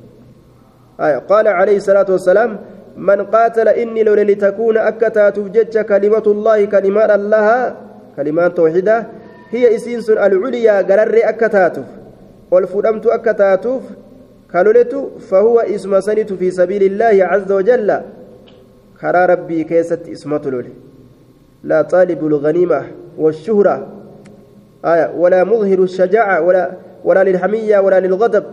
[1.01, 1.19] آية.
[1.31, 2.51] قال عليه الصلاة والسلام
[2.99, 7.77] من قاتل إني لولا لتكون أكتات جج كلمة الله كلمات الله
[8.17, 9.07] كلمات توحيدة
[9.51, 11.77] هي إسينس العليا قرر أكتات
[12.51, 13.65] والفرمت أكتات
[14.53, 18.01] كالولت فهو إسم سنت في سبيل الله عز وجل.
[19.01, 20.75] خرى ربي كيست إسمة لولي.
[21.65, 22.83] لا طالب الغنيمة
[23.19, 23.87] والشهرة.
[24.85, 26.73] آية ولا مظهر الشجاعة ولا
[27.05, 28.45] ولا للحمية ولا للغضب.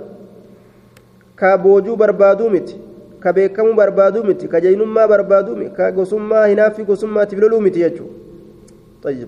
[1.40, 2.78] كابوجو بربادومت.
[3.26, 9.28] Ka beekamuu barbaaduu miti ka jaynummaa barbaaduu miti ka gosummaa hinaafi gosummaatiif loluu miti jechuudha.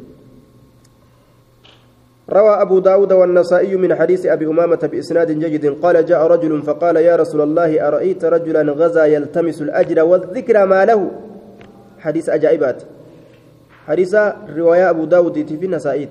[2.29, 7.15] روى أبو داود والنسائي من حديث أبي أمامة بإسناد جيد قال جاء رجل فقال يا
[7.15, 11.11] رسول الله أرأيت رجلا غزا يلتمس الأجر والذكر ما له
[11.99, 12.83] حديث أجائبات
[13.87, 14.15] حديث
[14.57, 16.09] رواية أبو داود في النسائي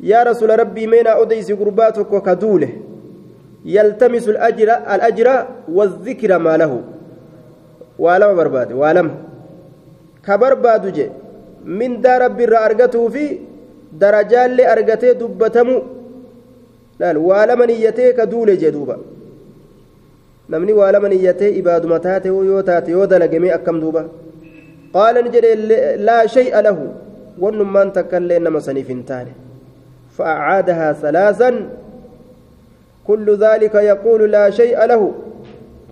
[0.00, 2.72] يا رسول ربي مين أديس قرباتك وكدوله
[3.64, 5.46] يلتمس الأجر الأجر
[5.76, 6.72] والذكر ما له
[7.98, 9.08] ولم برباد ولم
[10.26, 11.06] كبرباد جي
[11.64, 13.24] من دار رب أرجته في
[13.92, 15.82] درجات لأرجته دبتمو
[17.00, 18.96] لا ولم نيته كدول جدوبا
[20.48, 24.02] namni waa lama niyyatee ibaaduma taate yoo taate yoo dalagame akkam duuba
[24.92, 25.52] qaala ni jedhe
[26.08, 26.84] laa shay'a lahu
[27.44, 29.32] wannummaan takka illee nama saniif hin taane
[30.16, 31.56] fa'acaadahaa salaasan
[33.08, 35.02] كل ذلك يقول لا شيء له.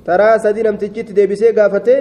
[0.07, 1.99] ترى سدي نمتجت ديبسي غافته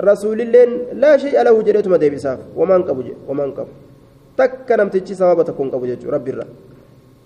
[0.00, 0.66] رسول الله
[1.02, 3.72] لا شيء له جريتما ديبساف ومن قبو ومن قبو.
[4.38, 6.46] تك نمتجي سوابة تكون قبو ربي الرا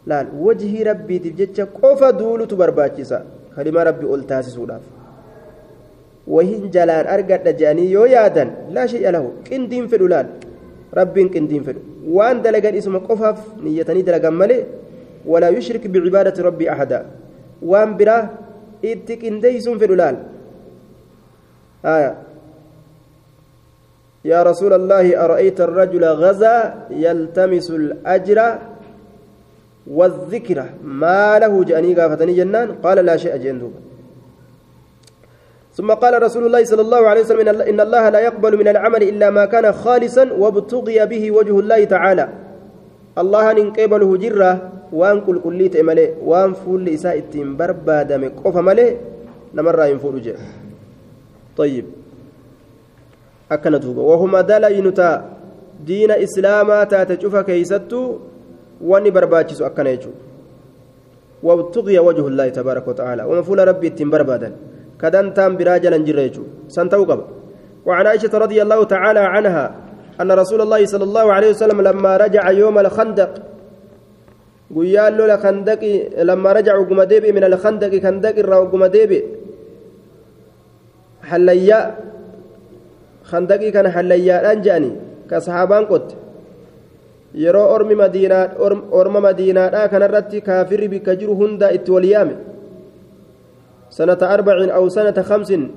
[0.07, 3.19] لا وجه ربي تبجتش قوفا دولو تبرباچسا
[3.57, 4.85] كلمة ربي أولتاسي سوداف.
[6.27, 8.49] وهن جلان أرقد جاني يو يادن.
[8.75, 9.25] لا شيء له.
[9.47, 10.27] كندين فدو لال.
[10.99, 11.81] ربين كندين فدو.
[12.17, 14.35] وان دلقان اسم قفاف نيتني دلقان
[15.27, 17.01] ولا يشرك بعبادة ربي أحدا.
[17.63, 18.23] Waan biraa
[18.83, 20.17] itti qindeeysuun fedhu laal?
[24.27, 26.57] يا رسول الله أرأيت الرجل غزا
[26.91, 28.39] يلتمس الأجر
[29.87, 33.75] والذكر ما له جاني قافتني جنان قال لا شيء جندوب
[35.77, 39.31] ثم قال رسول الله صلى الله عليه وسلم إن الله لا يقبل من العمل إلا
[39.31, 42.29] ما كان خالصا وابتغي به وجه الله تعالى
[43.19, 44.53] الله إن قبله جرة
[44.93, 48.91] waan qulqullii ta'e malee waan fuulli isaa ittiin barbaadame qofa malee
[49.59, 50.47] namarraa hin fuudhu jedhe
[51.57, 51.87] طيب
[53.51, 55.09] akkana duuba wahuma dalaynuta
[55.89, 58.21] diina islaamaa taate cufa keeysattu
[58.91, 60.25] wanni barbaachisu akkana jechuudha
[61.43, 64.51] وابتغي وجه الله تبارك وتعالى ومفول ربي التم بربادا
[65.01, 67.21] كدن تام براجلا جريجو سنتوقب
[67.87, 69.65] وعن عائشة رضي الله تعالى عنها
[70.21, 73.33] أن رسول الله صلى الله عليه وسلم لما رجع يوم الخندق
[74.77, 75.83] قيال له خندق
[76.29, 77.01] لما رجعوا قم
[77.37, 78.83] من الخندق خندق الرو قم
[81.31, 81.81] حليا
[83.31, 84.91] خندقي كان حليا أنجاني
[85.31, 86.07] كصحابان قد
[87.37, 88.45] yeroo ormi madiinaa
[89.01, 92.35] orma madiinaadhaa kanarratti kaafirri bikka jiru hunda itti wal yaame
[93.97, 95.69] sanata arbacin aw sanata kamsin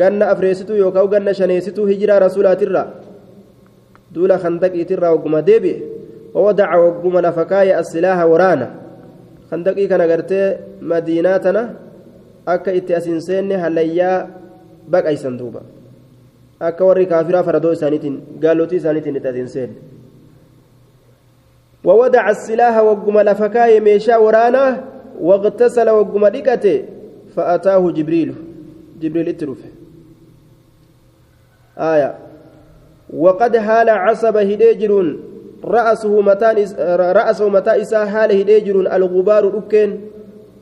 [0.00, 2.86] ganna afreessituu yookaan ganna shaneessituu hijiraa rasuulaatirraa
[4.16, 5.82] wagguma deebi'e
[6.34, 8.66] wawadaca wagguma lafa kaaya assilaaha waraana
[9.50, 11.62] kandaqii kana gartee madiinaa tana
[12.46, 14.26] akka itti asin seenne halayyaa
[14.88, 15.60] baqaysan duuba
[16.60, 19.76] akka warri kaafiraa faradoo isaaniitiin gaallotii isaaniitiin itti asin seenne
[21.86, 24.84] وودع السلاح وقم لفكاي ميشا ورانا
[25.20, 26.84] واغتسل وقم ديكته
[27.36, 28.34] فأتاه جبريل
[29.00, 29.58] جبريل اترف
[31.78, 32.25] آية
[33.14, 35.22] وقد هال عصب هديجرون.
[35.64, 36.46] رأسه متى
[37.18, 38.30] رأسه متى إسا هال
[38.86, 40.00] الغبار ركين.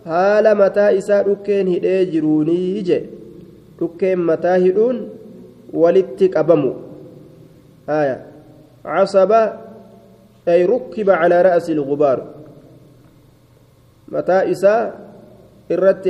[0.07, 3.01] هال متى إسا ركين هديجروني يجي
[3.83, 5.09] ركين متى هدون.
[5.73, 6.73] ولتك أبمو.
[7.89, 8.27] آية.
[8.85, 9.33] عصب.
[10.49, 12.19] أي ركب على رأس الغبار.
[14.09, 14.53] متى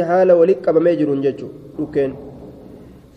[0.04, 1.48] حال ولك بميجر ججو.
[1.78, 2.14] لكين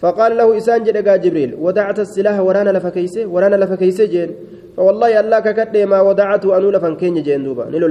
[0.01, 4.29] فقال له إسان جدقا جبريل ودعت السلاح ورانا لفكيسه ورانا لفكيسه جين.
[4.77, 7.65] فوالله الله ككد ما ودعته أنو لفن كين جين دوبا.
[7.73, 7.87] نلو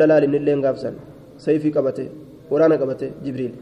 [1.39, 2.09] سيفي قبته
[2.51, 3.53] ورانا قبته جبريل.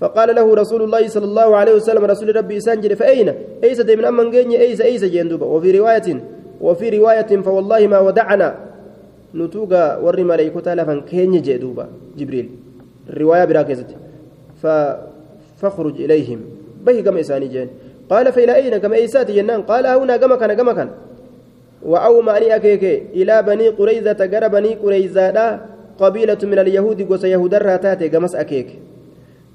[0.00, 3.28] فقال له رسول الله صلى الله عليه وسلم رسول ربي إسان جري فأين؟
[3.64, 5.46] أيس من أمن جيني؟ أيس أيس جين دوبا.
[5.46, 6.08] وفي رواية
[6.60, 8.48] وفي رواية فوالله ما ودعنا.
[9.34, 11.86] نتوغا وري ملائكتا لفن كين جدوبا
[12.18, 12.48] جبريل.
[13.10, 13.90] الرواية براكزت
[15.60, 16.40] فاخرج إليهم.
[16.86, 17.68] به كما إساني جين.
[18.12, 19.60] قال فإلى أين؟ كما إيسات جنان.
[19.70, 20.88] قال هنا كما كان كما كان.
[21.90, 22.84] وأوما أني أكيك.
[23.18, 25.38] إلى بني قريزة قرى بني قريزة
[26.00, 28.68] قبيلة من اليهود قوس يهود الراتات قمس أكيك.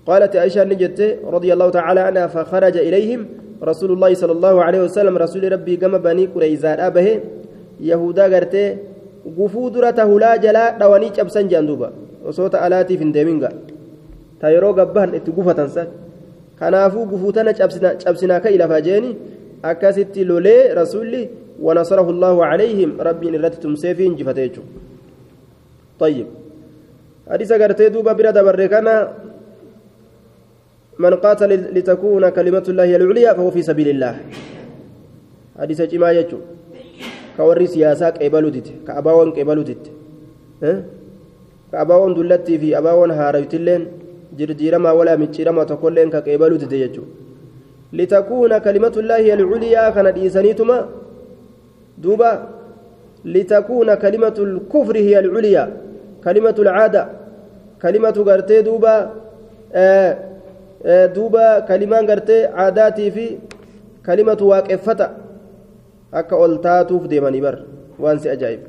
[0.08, 1.00] قالت عائشة نجت
[1.36, 3.22] رضي الله تعالى عنها فخرج إليهم
[3.64, 5.14] رسول الله صلى الله عليه وسلم.
[5.18, 7.08] رسول ربي قم بني قريزة أبه
[7.90, 8.66] يهودا قرتي
[9.28, 11.92] gufuu dura tahulaa jalaa dhawanii cabsan jedhan duuba
[12.24, 13.12] osoo ta'alaatiif hin
[14.40, 14.52] ta
[15.20, 15.88] itti gufatan san
[16.60, 19.12] kanaafuu gufuu tana cabsinaa ka ilafaa jeeni
[19.72, 21.22] akkasitti lolee rasuulli
[21.66, 24.64] ونصره الله عليهم ربي نرت تمسيفين جفتيجو
[26.02, 26.28] طيب
[27.32, 28.96] حديث قرتي دوبا برد بركنا
[31.04, 34.14] من قاتل لتكون كلمة الله العليا فهو في سبيل الله
[35.62, 36.40] حديث جماعة يجو
[37.38, 39.90] siyaasaa qeebaluutite ka abaawoon qeebaluutitte
[41.72, 43.84] ka abaawoon dullattii fi abaawoon haarawtilleen
[44.38, 47.12] jirjiiramaa walaa micciiramaa tokkolleen ka qeebaluutite jechuudha
[47.92, 50.78] litakuuna kalimatullaahi alculiyaa kana dhiisaniituma
[52.04, 52.32] duuba
[53.24, 55.68] litakuuna kalimatu lkufri hiya alculiyaa
[56.26, 57.04] kalimatu lcaada
[57.84, 58.94] kalimatu gartee duuba
[61.16, 63.26] duuba kalimaan gartee caadaatii fi
[64.08, 65.08] kalimatu waaqeffata
[66.12, 67.56] akka ol taatuuf deemanii bar
[68.00, 68.68] waan si ajaa'iba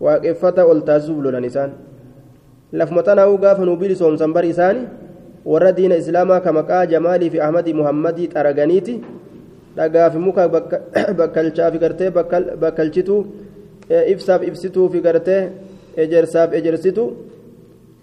[0.00, 1.70] waaqeffata ol taasisuuf lolan isaan
[2.72, 4.82] lafuma tanaa'uu gaafa nuu bilisoomsan bar isaani
[5.44, 8.94] warra diina islaamaa ka maqaa jamaalii fi ahmadii muhammadii xaraganiiti
[9.76, 10.48] dhagaa fi muka
[11.20, 12.10] bakkalchaa fi gartee
[12.62, 13.20] bakkalchituu
[14.12, 15.42] ibsaaf ibsituu fi gartee
[16.04, 17.04] ejersaaf ejersitu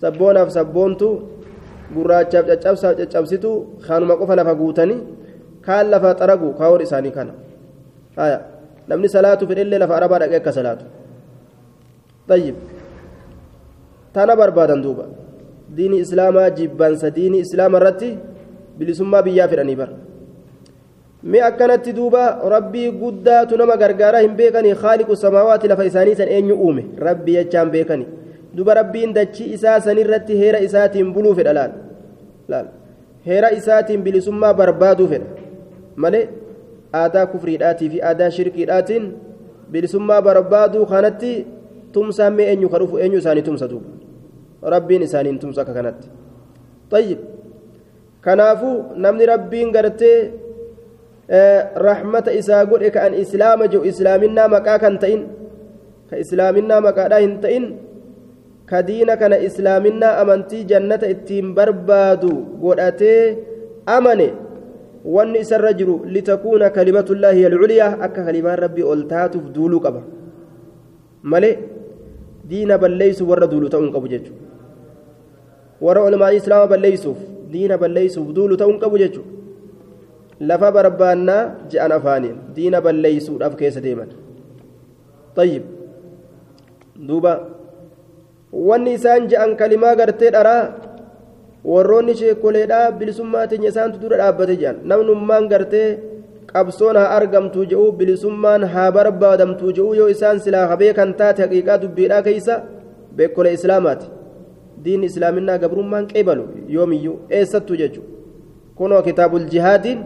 [0.01, 1.09] sabboonaaf sabboontu
[1.95, 3.51] gurraachaaf caccabsaaf caccabsitu
[3.87, 4.99] kanuma qofa lafa guutanii
[5.65, 7.33] kaan lafa xaragu kaawwan isaanii kana.
[8.87, 10.85] namni salaatu fedhellee lafa arabaa dhaqee akka salaatu
[12.27, 12.55] tayyib
[14.13, 15.05] tana barbaadan duuba
[15.75, 18.09] diini islaamaa jibbansa diini islaama irratti
[18.77, 19.95] bilisummaa biyyaa fedhanii bara
[21.31, 22.23] mi akkanatti duuba
[22.55, 27.71] rabbii guddaatu nama gargaaraa hin beekanii haaliqu samaawaati lafa isaanii san eenyu uume rabbii jechaan
[27.75, 28.07] beekanii
[28.57, 31.71] duba rabbiin dachii isaa sanirratti heera isaatiin buluu fedha laal
[32.53, 32.67] laal
[33.29, 35.27] heera isaatiin bilisummaa barbaaduu fedha
[36.05, 36.25] malee
[37.01, 39.09] aadaa kufriidhaatii fi aadaa shirkiidhaatiin
[39.71, 41.33] bilisummaa barbaaduu kanatti
[41.91, 44.02] tumsaan mee eenyu kadhufu eenyu isaanii tumsa duuba
[44.63, 46.07] rabbiin isaaniin tumsa akka kanatti
[46.89, 47.19] tayyib
[48.21, 50.17] kanaafuu namni rabbiin gartee
[51.87, 55.23] rahmata isaa godhe ka an islaama jiru islaaminaa maqaa kan ta'in
[56.09, 57.65] ka islaaminaa maqaadhaa hin ta'in
[58.71, 62.31] ka diina kana islaaminaa amantii jannata ittiin barbaadu
[62.63, 63.37] godhatee
[63.97, 64.27] amane
[65.15, 70.01] wanni isarra jiru litakuuna kalimatullaahi alculyaa akka kalimaan rabbii ol taatuuf duuluu qaba
[71.33, 71.55] malee
[72.49, 74.42] diina balleeysu warra duulu ta'uu hin qabu jechuudha
[75.85, 77.19] warra olmaa islaama balleeysuuf
[77.53, 79.29] diina balleeysuuf duulu ta'uu hin qabu jechuudha.
[80.49, 84.09] Lafa barbaannaa je'an afaaniin diina balleeysuudhaaf keessa deeman
[85.35, 85.63] tayyib.
[87.07, 87.33] Duuba.
[88.69, 90.63] Wanni isaan je'an kalimaa gartee dharaa
[91.73, 95.87] warroonni sheekoleedhaa bilisummaa teenya isaantu dura dhaabbate jedhan namnummaan gartee
[96.51, 101.77] qabsoon haa argamtu je'uu bilisummaan haa barbaadamtu je'uu yoo isaan silaa habee kan taate haqiiqaa
[101.83, 102.55] dubbiidhaa keeysa
[103.17, 104.05] beekkolee islaamaati
[104.85, 106.43] diin islaaminaa gabrummaan qeebalu
[106.75, 108.09] yoomiyyuu eessattu jechuudha
[108.75, 109.99] kunoo kitaabul jihaadiin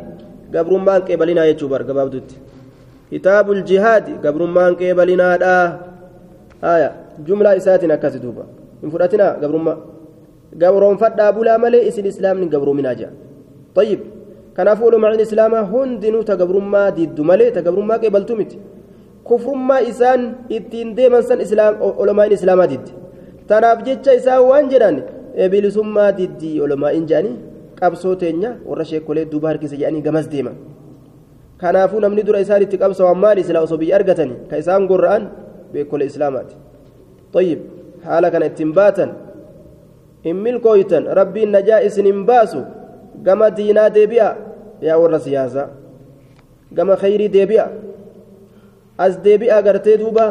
[0.52, 2.36] gabrummaan qeebalinaa jechuu bar gabaabdutti
[3.10, 5.66] kitaabul jihaadi gabrummaan qeebalinaadhaa
[6.62, 6.90] haya
[7.28, 8.44] jumlaa isaatiin akkasi duuba
[8.82, 9.78] hin fudhatinaa gabrummaa
[10.62, 13.12] gabroonfadhaa bulaa malee isin islaamni gabroominaa jira
[13.78, 14.02] tayyib
[14.58, 18.58] kanaaf ulumaan islaamaa hundinuu ta gabrummaa diddu malee ta gabrummaa qeebaltu miti
[19.24, 20.22] kufrummaa isaan
[20.58, 21.40] ittiin deeman san
[22.04, 22.92] ulumaan islaamaa diddi
[23.50, 24.98] tanaaf jecha isaan waan jedhan
[25.52, 27.36] bilisummaa diddi ulumaan jedhanii
[27.80, 30.56] qabsoo teenya warra sheekolee duuba harkisa jedhanii gamas deeman
[31.62, 35.24] kanaafuu namni dura isaan itti qabsawan maali silaa osoo biyya argatanii ka isaan gorra'an
[35.74, 36.56] beekolee islaamaati
[37.34, 37.60] tayyib
[38.08, 39.10] haala kana ittiin baatan
[40.26, 42.62] hin milkooytan rabbiin najaa isin hin baasu
[43.26, 44.30] gama diinaa deebi'a
[44.88, 45.68] yaa warra siyaasaa
[46.78, 47.66] gama khayrii deebi'a
[49.06, 50.26] as deebi'a gartee duuba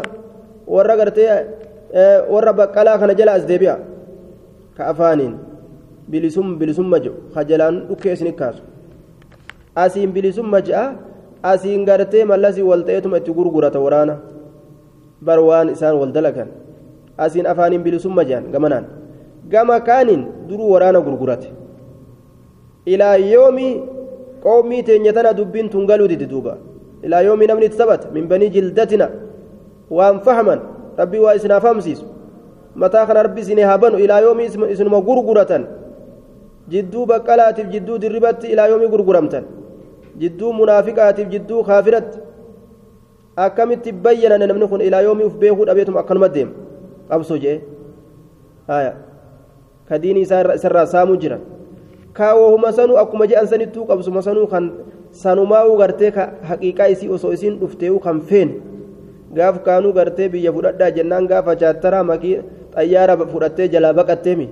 [2.33, 3.77] warra baqqalaa kana jala as deebi'a
[4.77, 5.35] ka afaaniin
[6.09, 8.63] bilisum bilisumma jedhu ka jalaan dhukkee isin kaasu
[9.85, 10.85] asiin bilisumma je'a
[11.43, 14.15] asiin gartee mallasii wal ta'eetuma itti gurgurata waraana
[15.27, 16.49] bar waan isaan wal dalagan
[17.25, 18.85] asiin afaaniin bilisumma jedhan gamanaan
[19.53, 21.49] gama kaaniin duruu waraana gurgurate
[22.93, 23.73] ilaa yoomii
[24.45, 26.59] qoomii teenya tana dubbiin tun galuu didi duuba
[27.03, 29.09] ilaa yoomii namni itti taphata min banii jildatina
[29.91, 30.61] waan fahman
[30.99, 32.05] rabbii waa isinaaf hamsiisu
[32.75, 35.67] mataa kana rabbi isin haa banu ilaa yoomii isinuma gurguratan
[36.69, 39.45] jidduu baqqalaatiif jidduu dirribatti ilaa yoomii gurguramtan
[40.19, 42.19] jidduu munaafiqaatiif jidduu kaafiratti
[43.37, 46.53] akkamitti bayyanan namni kun ilaa yoomii uf beekuu dhabeetuma akkanuma deema
[47.09, 47.61] qabsoo jee
[48.67, 48.93] haya
[49.89, 50.23] ka diinii
[50.57, 51.41] isarraa saamuu jiran
[52.13, 54.73] kaawwahuma sanuu akkuma jedhan sanittuu qabsuma sanuu kan
[55.11, 58.55] sanumaa'uu gartee ka haqiiqaa isii osoo isiin dhuftee'uu kan feene
[59.35, 62.37] gaaf kaanuu gartee biyya fudhadhaa jennaan gaafa chaattaraa makii
[62.77, 64.47] xayyaara fudhattee jalaa baqatteemi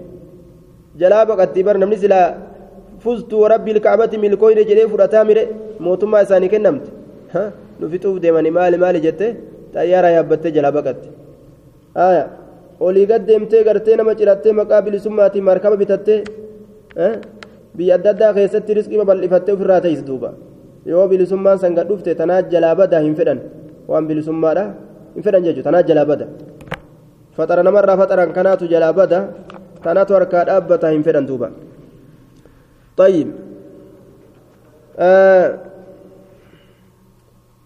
[1.00, 2.26] jalaa baqattii bar namni silaa
[3.02, 5.42] fuztuu warabbii ilkaabati milkooyne jedhee fudhataa mire
[5.86, 6.90] mootummaa isaanii kennamte
[7.80, 9.26] nu fixuuf deemanii maali maali jette
[9.74, 11.08] xayyaara yaabbattee jalaa baqatte
[12.06, 12.28] aayaa
[12.86, 16.18] olii gad deemtee gartee nama cirattee maqaa bilisummaatiin markaba bitattee
[17.76, 20.30] biyya adda addaa keessatti riskii babal'ifattee ofirraa ta'is duuba
[20.92, 23.40] yoo bilisummaan san dhufte tanaa jalaa badaa hin fedhan
[23.90, 24.64] waan bilisummaadha
[25.14, 26.26] hin fedhan jechuudha tanaa jalaa bada
[27.36, 29.18] faxara namarraa faxaran kanaatu jalaa bada
[29.84, 31.48] tanaatu harkaa dhaabbata hin fedhan duuba
[33.02, 33.28] طيب
[34.98, 35.48] آه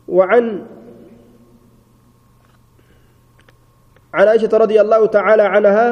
[0.09, 0.45] وعن
[4.15, 5.89] عن عائشة رضي الله تعالى عنها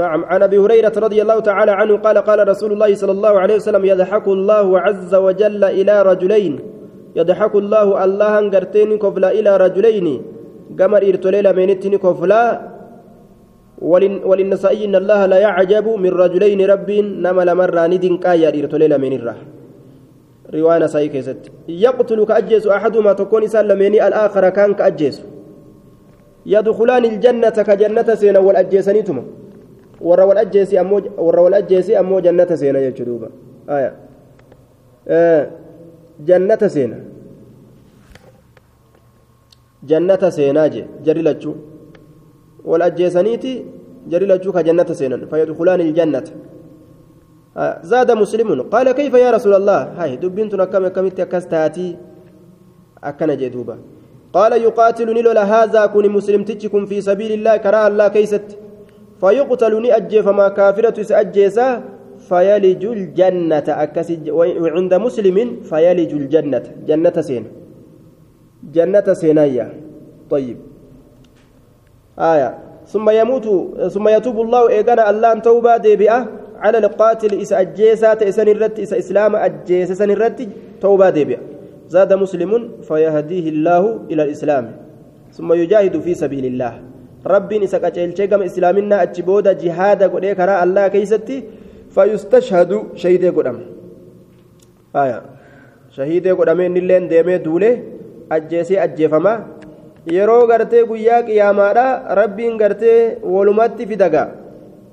[0.00, 3.56] نعم عن أبي هريرة رضي الله تعالى عنه قال قال رسول الله صلى الله عليه
[3.60, 6.54] وسلم يضحك الله عز وجل إلى رجلين
[7.18, 10.06] يضحك الله الله انغرتين كفلا إلى رجلين
[10.78, 12.44] قمر ارتليل منتين كفلا
[14.28, 16.90] وللنسائي إن الله لا يعجب من رجلين رب
[17.24, 19.38] نما لمر ندين قايا ارتليل من الرح
[20.54, 21.42] رواية نسائي كيست.
[21.68, 25.16] يقتل كاجيس أحدهما تكون سلمني الآخر كان كأجيس.
[26.46, 29.22] يدخلان الجنة كجنة سينا والاجيسنيتما
[30.00, 33.28] warra wal ajjeesi ammoo warra wal ajjeesi ammoo jannata seena jechuu duuba
[36.24, 36.96] jannata seena
[39.82, 41.56] jannata seenaa je jari lachuu
[42.64, 43.64] wal ajjeesaniiti
[44.08, 46.32] jari lachuu ka jannata seenan fayadkhulaani iljannata
[47.90, 51.96] زاد مسلم قال كيف يا رسول الله هاي دبنت كم كمت كستاتي
[53.04, 53.76] أكن جدوبا
[54.32, 58.46] قال يقاتلني لولا هذا كن مسلم تجكم في سبيل الله كراه الله كيست
[59.20, 61.82] فيقتل نأجي فما كافرة سأجيسا
[62.18, 63.66] فيلج الجنة.
[63.68, 66.64] أكسج وعند مسلم فيلج الجنة.
[66.86, 67.44] جنة سين.
[68.74, 69.66] جنة سينايا
[70.30, 70.56] طيب.
[72.18, 72.50] آية.
[72.86, 73.46] ثم يموت
[73.94, 76.20] ثم يتوب الله إيقنا أن توبة ديبئة.
[76.58, 80.50] على القاتل إس أجيسا تأسن الرد إس إسلام أجيسا سن الرد
[80.80, 81.38] توبة ديبئة.
[81.88, 84.76] زاد مسلم فيهديه الله إلى الإسلام.
[85.32, 86.87] ثم يجاهد في سبيل الله.
[87.24, 91.44] Rabbiin isa qaceelchee gama islaaminaa achi booda jihaada godhee karaa allaa keeysatti
[91.94, 93.62] fayustashhadu shahidee godhama.
[95.96, 97.74] Shahiidee godhamee innilleen deemee duulee
[98.36, 99.38] ajjeesee ajjeefamaa
[100.16, 101.86] yeroo gartee guyyaa qiyaamaadha
[102.20, 103.00] rabbiin gartee
[103.34, 104.22] walumatti fidaga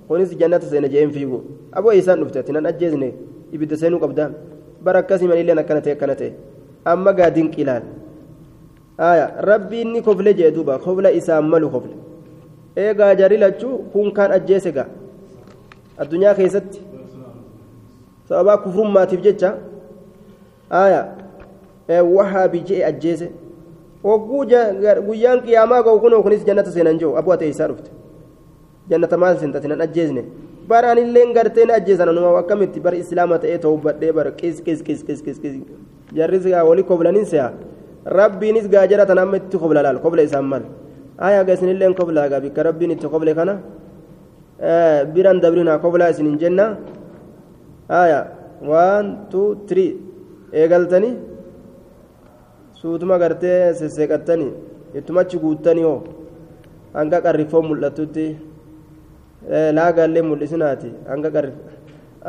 [0.07, 1.43] kunis jannata seena jeen fiigu.
[1.71, 3.13] Aboo isaan dhufte ati ajjeesne
[3.51, 4.30] ibidda seenuu qabda.
[4.84, 6.32] Bara akkasii manilleen akkana ta'e akkana ta'e.
[6.86, 7.84] Amma gaa dinqi ilaal
[8.97, 10.80] aya rabbiin ni kofle jee duuba.
[10.80, 12.05] Kofla isaan malu kofle
[12.76, 14.88] eegaa jari lachuu kun kaan ajjeese gaa
[15.97, 16.82] addunyaa keessatti
[18.30, 19.57] sababaa kufrummaatiif jecha
[20.69, 21.01] aya
[22.15, 23.30] wahaabi jee ajjeese
[24.03, 24.45] hogguu
[25.07, 27.91] guyyaan qiyaamaa ga'u kunoo kunis jannata seenan jiru abuu ate isaa dhufte
[28.89, 30.23] jannata maal seentati nan ajjeesne
[30.67, 34.84] baraan illee gartee na ajjeesan anuma akkamitti bara islaama ta'ee ta'uu badhee bara qis qis
[34.88, 35.55] qis qis qis qis
[36.19, 37.51] jarris gaa walii koblaniin se'a
[38.17, 40.63] rabbiinis gaa jara tan amma itti kobla laal kobla isaan mal
[41.20, 43.53] gaa isinillee kobla gaa bikka rabbiin itti koble kana
[45.13, 46.66] biran dabrinaa koblaa isin hin jenna
[48.01, 48.20] aya
[48.70, 49.91] waan tuu tirii
[50.61, 51.13] eegaltanii
[52.80, 54.51] suutuma gartee sesseeqattanii
[54.97, 55.99] ittumachi guuttanii hoo
[56.97, 58.26] hanga qarrifoo mul'atutti
[59.78, 61.55] laagaallee mul'isinaati hanga qarrif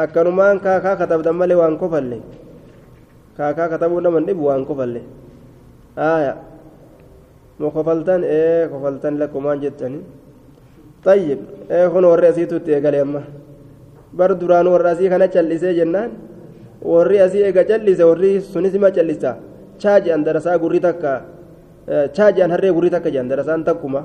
[0.05, 2.18] akkanumaan kaakaa katabdan malee waan kofalle
[3.39, 5.01] kaakaa katabuu naman dhibu waan kofalle
[6.11, 6.55] aya mo
[7.61, 10.02] kofaltan ee kofaltan lakkumaan jettanii
[11.07, 11.38] طيب
[11.70, 13.22] ee kun warri asiitutti eegale amma
[14.18, 16.11] bar duraan warra asii kana callisee jennaan
[16.92, 19.30] warri asii eega callise warri sunis ima callisa
[19.82, 21.12] chaaji an darasaa gurri takka
[22.16, 24.00] chaaji an harree gurri takka jedhan darasaan takkuma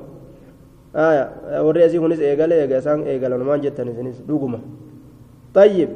[1.66, 4.60] warri asii kunis eegale eega isaan eegalan maan jettan isinis dhuguma
[5.60, 5.90] طيب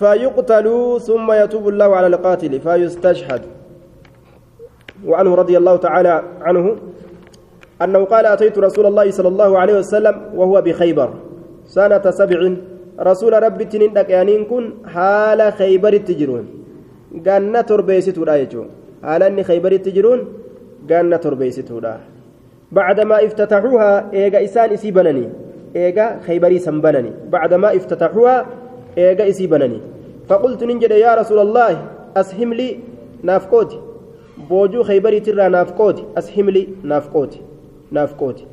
[0.00, 0.66] فيقتل
[1.08, 3.42] ثم يتوب الله على القاتل فيستشهد
[5.04, 6.76] وعنه رضي الله تعالى عنه
[7.82, 11.10] أنه قال أتيت رسول الله صلى الله عليه وسلم وهو بخيبر
[11.66, 12.40] سنة سبع
[13.00, 16.46] رسول ربي تنين دقيانين كن حال خيبر التجرون
[17.16, 18.68] ganna torbeessituudha jechuun
[19.00, 20.20] haala inni khaybaritti jiruun
[20.84, 22.16] ganna torbeessituudha
[22.72, 25.28] بعدما افتتحوها إيجا إسان إسي بنني.
[25.76, 28.46] إيجا خيبري سنبنني بعدما افتتحوها
[28.98, 29.80] إيجا إسي بنني.
[30.28, 31.72] فقلت ننجد يا رسول الله
[32.16, 32.78] أسهم لي
[33.22, 33.78] نافقوتي.
[34.50, 37.40] بوجو خيبري ترى نافقوتي أسهم لي نافقوتي
[37.90, 38.44] نافقوتي.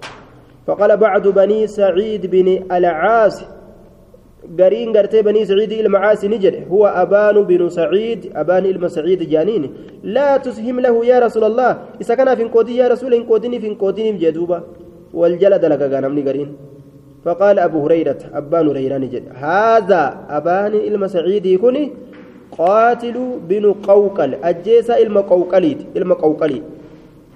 [0.67, 3.43] فقال بعد بني سعيد بن العاص
[4.59, 9.73] قرين قرتي بني سعيد المعاصي نجد هو أبان بن سعيد أبان إلما سعيد جانين
[10.03, 11.71] لا تسهم له يا رسول الله
[12.01, 14.61] إذا كان في قودي يا رسول إن قودني في قودني بجدوبة
[15.13, 16.55] والجلد لك غنمني قرين.
[17.25, 21.91] فقال أبو هريرة أبان هريرة نجد هذا أبان إلما سعيد يكوني
[22.58, 23.18] قاتل
[23.49, 26.62] بن قوقل أجيس إلما قوقليت إلما قوقلي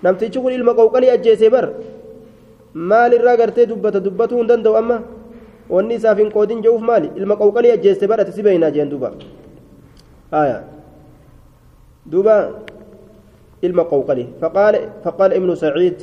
[0.04, 1.68] نمتي تقول إلما قوقلي أجيس بر
[6.18, 9.12] hin qoodin je'uuf maali ilma qawqalii ajjeeste badhate si beeynaa jeen duuba
[10.32, 10.64] haya
[12.06, 12.36] duuba
[13.62, 16.00] ilma qawqalii faqaala faqaala ibnu saciid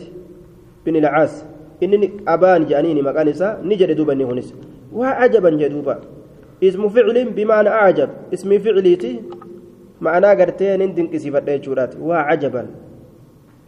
[0.84, 1.44] bin ilcaas
[1.80, 4.52] inni abaan je'aniini maqaan isaa ni jedhe duuba inni kunis
[4.92, 6.00] waa cajaban jee duuba
[6.68, 9.10] ismu ficlin bimaana acjab ismi ficliiti
[10.04, 12.68] ma'anaa gartee nin dinqisiifadha jechuudhaati waa cajaban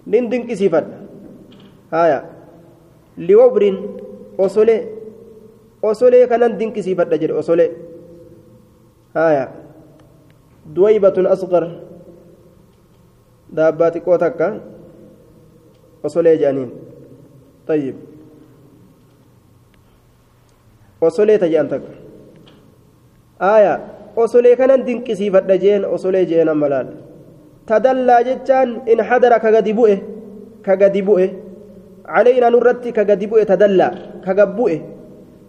[0.06, 0.96] nin dinqisiifadha
[1.94, 2.18] haya
[3.28, 3.76] liwabrin
[4.46, 4.80] osolee
[5.90, 7.70] osolee kanan dinqisiifadha jedhe osolee
[9.18, 9.44] haya
[10.74, 11.64] duwaybatun asqar
[13.56, 14.48] daabbaa xiqqoo takka
[16.06, 16.70] osolee jedhaniin
[17.66, 17.96] tayyib
[21.08, 21.38] osolee
[23.40, 23.78] aayaa
[24.16, 26.88] osolee kanan dinqisiifadha jeen osolee jeen amma laal.
[27.66, 29.96] Tadallaa jechaan in hadara ka gadi bu'e
[30.62, 31.26] ka gadi bu'e.
[32.06, 33.92] Caleena nurratti ka gadi bu'e tadallaa
[34.24, 34.96] ka gabbu'e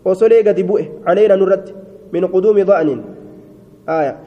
[0.05, 1.73] osolee gadi bu'e caleena nurratti
[2.11, 3.01] min quduumi da'aniin
[3.95, 4.17] aayaa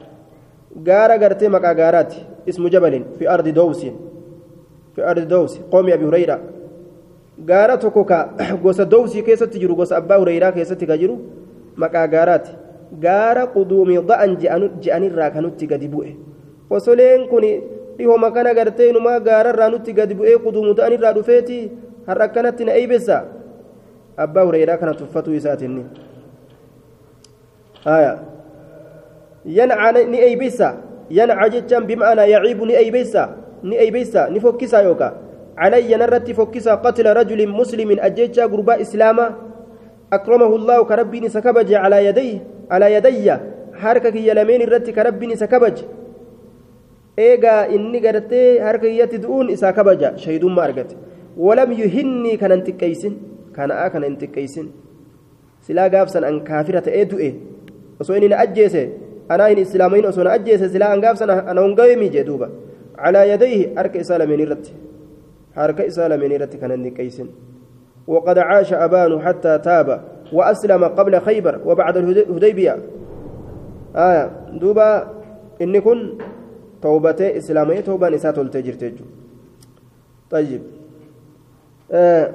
[0.87, 3.93] gaara gartee maqaa gaaraati ismu jabalin fi ardi dowsin
[4.95, 6.39] fi ardi dowsi qoomi abi hureyra
[7.51, 8.19] gaara tokko ka
[8.63, 11.17] gosa dowsii keessatti jiru gosa abbaa hureyraa keessatti ka jiru
[11.75, 12.51] maqaa gaaraati.
[12.91, 14.31] قارات قارة قدوم ضأن
[14.83, 16.05] جأن الراكنوتي قد بؤ
[16.69, 17.51] وصلين كوني
[18.01, 21.57] dhihoo makana gartee inumaa gaararraa nutti gadi bu'ee quduumu ta'an irraa dhufeeti
[22.07, 23.17] har'a akkanatti na eeybessa
[24.17, 25.83] abbaa hureyraa kana tuffatuu isaatinni
[29.45, 30.69] yanca ni eeybessa
[31.09, 33.29] yanca jechaan bima'anaa yaciibu ni eeybessa
[33.63, 35.13] ni eeybessa ni fokkisaa yookaa
[35.57, 39.25] علي نرت فكسا قتل رجل مسلم أجيتشا قرباء إسلاما
[40.13, 42.37] أكرمه الله كربي سكبج على يديه
[42.71, 43.27] على يدي
[43.81, 45.77] حركة يلمين الرت كربي سكبج
[47.17, 50.95] eegaa inni gartee harka kiyyatti du'uun isaa kabaja shaydummaa argate
[51.45, 53.13] walam yuhinnii kana hin xiqqeeysin
[53.57, 54.67] kana'aa kana hin xiqqeeysin
[55.67, 57.29] silaa gaafsan an kaafira ta'ee du'e
[58.01, 58.83] osoo inni na ajjeese
[59.35, 62.49] anaa hin islaamayin osoo na ajjeese silaa an gaafsan ana hongawemi jee duuba
[63.05, 64.65] على يديه أرك إسالة من رت
[65.55, 67.17] حرك إسالة من رت كان النكيس
[68.07, 70.01] وقد عاش أبان حتى تاب
[70.33, 72.77] وأسلم قبل خيبر وبعد الهديبية
[73.95, 75.07] آية دوبا
[75.61, 76.17] إن كن
[76.81, 79.05] توبته إسلامية توبة نساء تلتجر تجو
[80.31, 80.61] طيب
[81.91, 82.31] آه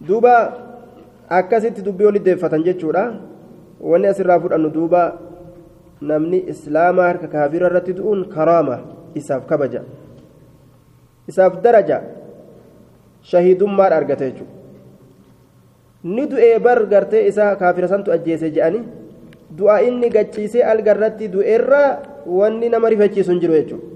[0.00, 0.64] دوبا
[1.30, 3.14] oli deeffatan jechuudha
[3.80, 5.18] wanni asirraa fudhannu duuba
[6.00, 8.76] namni islaamaa harka kaafira irratti du'uun karaama
[9.14, 9.82] isaaf kabaja
[11.28, 12.02] isaaf daraja
[13.30, 14.54] shahidummaadha argate jechuudha
[16.16, 18.80] ni du'ee bar gartee isaa kaafira santu ajjeese je'ani
[19.58, 21.88] du'a inni gachiisee algarratti du'eerraa
[22.40, 23.88] wanni nama rifachiisu hin jiru jechuudha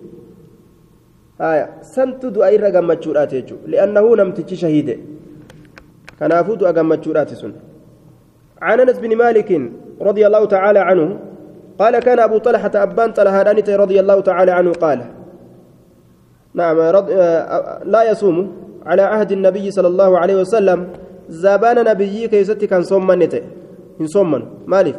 [1.94, 4.96] santu du'a irra gammachuudhaati jechuudha li'annahu namtichi shahiide.
[6.20, 7.52] كنافو دعا غمچودات سن
[8.62, 9.50] عن انس بن مالك
[10.08, 10.80] رضي الله تعالى
[11.78, 13.42] قال كان ابو طلحه ابان طلحه
[13.84, 15.00] رضي الله تعالى عنه قال
[16.54, 16.76] نعم.
[17.94, 18.36] لا يصوم
[18.88, 20.78] على عهد النبي صلى الله عليه وسلم
[21.28, 23.42] زبان نبي كيستي كان صومنته
[24.00, 24.42] إن صومن.
[24.72, 24.96] مالف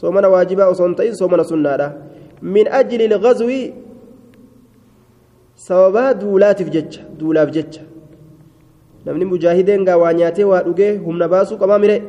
[0.00, 1.84] صومنا واجبا وصنتين صومنا سنة
[2.42, 3.48] من أجل الغزو
[6.58, 7.74] في جج دولا في جج
[9.06, 12.02] namni mujaahideen gaa waa nyaatee waa dhugee humna baasuu qabaa mire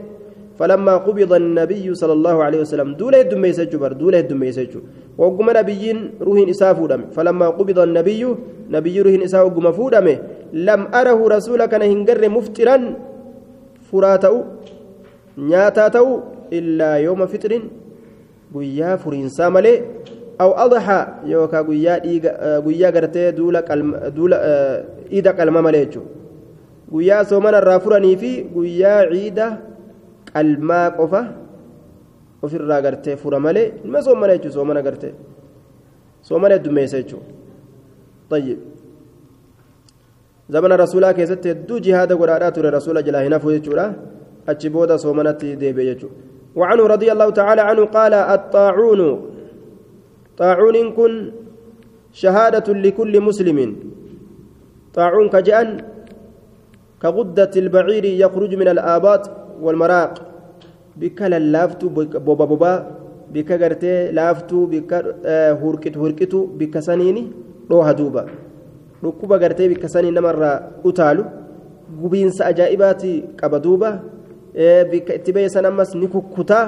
[0.60, 4.84] فلما قبض النبي صلى الله عليه وسلم دولة دميسة جبر دولة دميسة جبر
[5.18, 8.22] وقم نبيين روحين إساء فودم فلما قبض النبي
[8.70, 10.08] نبي روحين إساء وقم فودم
[10.54, 12.78] لم أره رسول كان هنجر مفترا
[13.92, 14.36] فراتو
[15.38, 16.08] نياتاتو
[16.58, 17.52] إلا يوم فطر
[18.54, 19.74] قيا فرين ساملي
[20.42, 21.94] أو أضحى يوكا قيا
[22.66, 23.32] قيا قرتي
[25.68, 26.04] مليجو
[26.92, 29.46] guyyaa soomana irraa furanii fi guyyaa ciida
[30.34, 31.22] qalmaa qofa
[32.42, 35.14] ofirraa gartee fura malee ilma soomana jechuun soomana gartee
[36.30, 37.24] soomana heddummeessa jechuun
[38.30, 38.60] tayyib
[40.54, 43.86] zamana rasuulaa keessatti hedduu jihaada godhaadhaa ture rasuula jalaa hin hafu jechuudha
[44.52, 49.02] achi booda soomanatti deebi'e jechuudha وعنه رضي الله تعالى عنه قال الطاعون
[50.38, 51.32] طاعون كن
[52.12, 53.60] شهادة لكل مسلم.
[54.94, 55.68] طاعون كجأن
[57.02, 59.24] كغدة البعير يخرج من الآباط
[59.62, 60.14] والمراق.
[60.98, 61.88] بك للافتو
[62.26, 62.74] بوبا بوبا
[63.34, 64.92] بك غرتي لافتو بك
[65.62, 67.24] هوركت هوركتو بك سنيني
[67.72, 68.24] روها دوبا.
[69.04, 71.24] Dhukkuba gartee bikka sanii namarraa utaalu
[72.02, 73.90] gubiinsa ajaa'ibaati qaba duuba
[74.92, 76.66] bikka itti beeysan ammas ni kukkutaa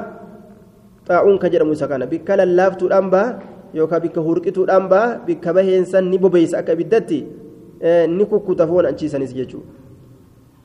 [1.08, 3.40] xaa'uun ka jedhamu isa kana bikka lallaaftuudhaan baha
[3.74, 7.20] yookaan bikka hurqituudhaan baha bikka baheensan ni bobeeysa akka ibiddatti
[8.08, 9.82] ni kukkuta foon achiisanis jechuudha.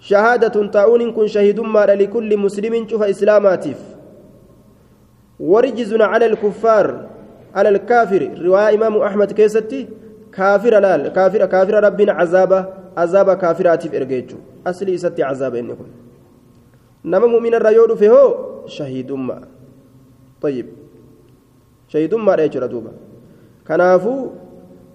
[0.01, 3.77] شهادة طاعون كن شهيد ما لكل مسلم شوف إسلاماتيف
[5.41, 7.09] ورجز على الكفار
[7.55, 7.69] على
[10.37, 12.59] kaafira laal kaafira kaafira rabbiin cazaaba
[12.97, 14.43] cazaaba kaafiraatiif erge jechuun.
[14.65, 15.87] Aslii isatti cazaaba inni kun.
[17.05, 18.31] Nama mu'minarra yoo dhufe hoo?
[18.67, 19.43] Shahiidummaa.
[20.43, 20.67] Tayyib.
[21.93, 22.91] Shahiidummaadha jechuudha duuba.
[23.65, 24.33] Kanaafuu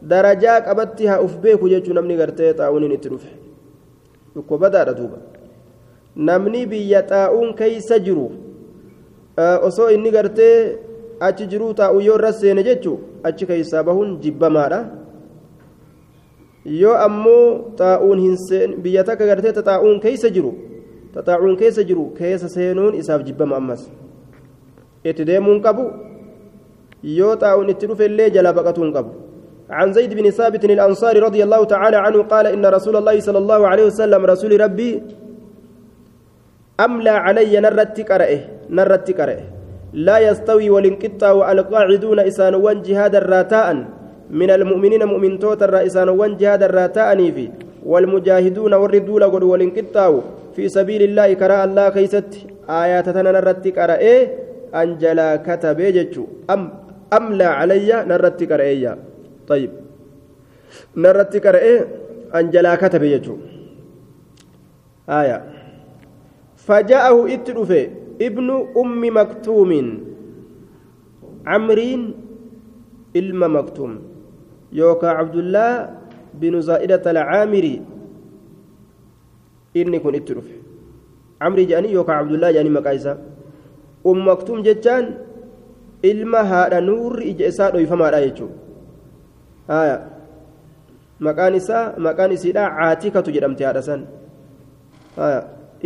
[0.02, 3.32] darajaa qabatti haa uf beeku jechuu namni gartee xaa'uuniin itti dhufe.
[4.36, 5.18] Dhukkoo badaadha duuba.
[6.16, 8.32] Namni biyya xaa'uun keeysa jiru
[9.68, 10.78] osoo inni gartee
[11.20, 14.80] achi jiruu xaa'uu yoo irra seene jechuu achi keeysaa bahuun jibbamaadha.
[16.66, 20.53] Yoo ammoo xaa'uun hin seen biyya takka gartee xaa'uun keeysa jiru
[21.16, 23.89] xaa'uun keessa jiru keessa seenuun isaaf jibbama ammas
[25.03, 25.89] itti deemuun qabu
[27.03, 29.12] yoo xaa'uun itti dhufe illee jala baqatuun qabu
[29.72, 33.68] عن زيد بن ثابت الأنصاري رضي الله تعالى عنه قال إن رسول الله صلى الله
[33.68, 34.91] عليه وسلم رسول ربي
[36.80, 38.39] أملى علي نرت كرئه
[38.70, 39.43] نرت كرئه
[39.93, 43.68] لا يستوي والانقطاع القاعدون إسانوان جهاد الراتاء
[44.32, 47.50] من المؤمنين مؤمن توتر إسانوان جهاد الراتاء في
[47.86, 50.22] والمجاهدون والردول قد والانقطاع
[50.56, 52.32] في سبيل الله كراء الله كيست
[52.70, 54.18] آيات نرت كرئه
[54.76, 55.80] أنجلا كتب
[56.50, 56.62] أم
[57.14, 58.98] أملى علي نرت كرئه
[59.48, 59.72] طيب.
[60.96, 61.78] نرتي كرئه
[62.36, 63.36] أنجلا كتب يجو
[65.10, 65.38] آية.
[66.56, 67.84] فجاءه اتلفه
[68.22, 69.72] ابن أم مكتوم.
[71.48, 72.02] عمرين
[73.14, 74.11] ilma maktuum
[74.72, 75.74] yookaan abdullaa
[76.40, 77.82] binu zaa'idata alcaamiri
[79.74, 80.56] inni kun itti dhufe
[81.40, 83.18] camrii jedhanii yookaan abdullaa jedhanii maqaa isaa
[84.12, 85.06] um maktuum jechaan
[86.12, 89.86] ilma haadha nuurri ija isaa dhoyfamaadha jechuudha
[91.28, 94.02] maqaan isaa maqaan isiidha caatikatu jedhamte haadha san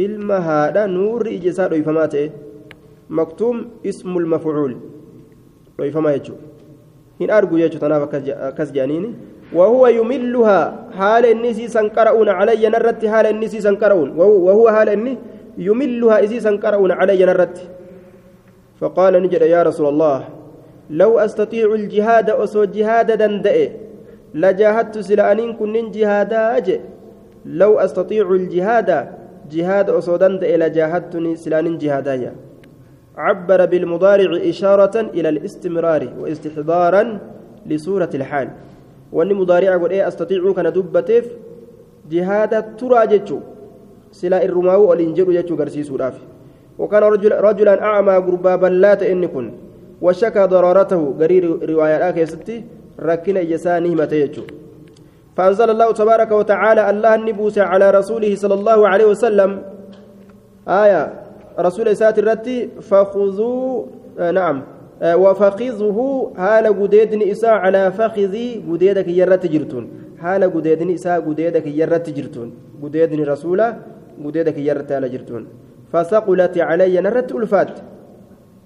[0.05, 2.27] ilma haadha nuurri ija isaa dhoyfamaa ta'e
[3.19, 3.57] maktuum
[3.91, 4.73] ismul mafcuul
[5.77, 6.54] dhoyfamaa jechuudha
[7.19, 9.13] hin argu jechuu tanaaf akkas jedhaniini
[9.53, 15.17] وهو يملها حال النسي سنقرؤون علي نرت حال النسي سنقرؤون وهو حال الني
[15.57, 17.57] يملها إذي سنقرؤون علي نرت
[18.81, 20.19] فقال نجد يا رسول الله
[20.89, 23.69] لو أستطيع الجهاد أسو جهاد دندئ
[24.33, 26.79] لجاهدت سلانين كنن جهادا أجئ
[27.45, 28.89] لو أستطيع الجهاد
[29.51, 32.13] جهاد أسو دندئ لجاهدتني سلانين جهادا
[33.17, 37.19] عبر بالمضارع إشارة إلى الاستمرار واستحضارا
[37.65, 38.49] لصورة الحال.
[39.11, 41.25] وأني مضارع قل إيه أستطيع كان دبتف
[42.11, 43.39] جهاد ترى جتشو
[44.11, 46.23] سلا الرماو والإنجر جتشو قرسيسو رافي
[46.79, 49.51] وكان رجل رجلا أعمى قربا بلات إن كن.
[50.01, 52.63] وشكى ضرارته قرير رواية كيستي
[52.99, 54.43] ركن إجسانه متيجو
[55.37, 59.61] فأنزل الله تبارك وتعالى الله النبوس على رسوله صلى الله عليه وسلم.
[60.67, 61.24] آية
[61.59, 63.83] رسول إسات الرتي فخذوا
[64.19, 64.63] آه نعم.
[65.01, 69.89] آه وفخذه هال قديدن إساء على فخذي قديدك يرت جرتون.
[70.19, 72.53] هال قديدن إساء قديدك يرت جرتون.
[72.83, 73.77] قديدن رسوله
[74.25, 75.47] قديدك يرت على جرتون.
[75.91, 77.79] فثقلت علي نرت ألفات.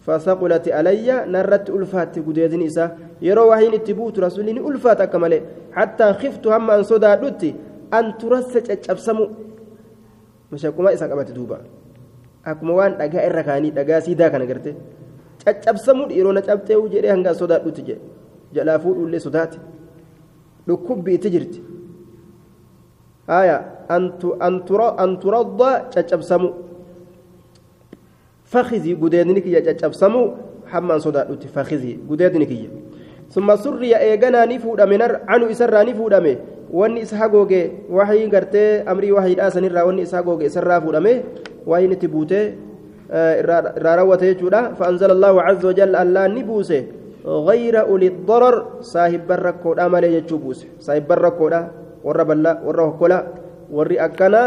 [0.02, 6.72] فثقلت علي نرت ألفات قديدن إساء يرو وحين اتبوت رسولين ألفات أكمله حتى خفت هم
[6.72, 7.06] أن صدى
[7.94, 9.30] أن ترسج أجبسمو
[10.52, 11.58] مش أكما إساء قبت دوبا.
[12.46, 14.76] Akkuma waan dhagaa irra kaanii dhagaa siidaa kana garte
[15.46, 18.02] caccabsamuu yeroo na cabxee jedhee hanga sodaadhuuti jedhe
[18.54, 19.58] jalaa fuudhullee sodaate
[20.68, 21.60] dhukkubbi itti jirti
[23.28, 23.58] haya
[23.90, 26.54] an turadda caccabsamuu
[28.46, 30.26] fakizii gudeedni kiyya caccabsamuu
[30.72, 32.70] hammaan sodaadhuuti fakizii gudeedni kiyya
[33.30, 34.98] ثم سري ايغنا نفودame
[35.30, 36.34] عنو اسرا نفودame
[36.74, 41.14] wanni isa hagooge waxii gartee amrii wahiidhaa sanirraa wanni isa hagooge isarraa fuudhame
[41.70, 42.46] wahiin itti buutee
[43.10, 44.76] irraa raawwate jechuudha.
[44.80, 46.82] الله عز وجل الله نبوسه
[47.26, 51.62] غير أولي الضرر صاحب الركودا مالي يجوبوس صاحب الركودا
[52.04, 53.20] ورا بلا ورا هكولا
[53.72, 54.44] وري أكنا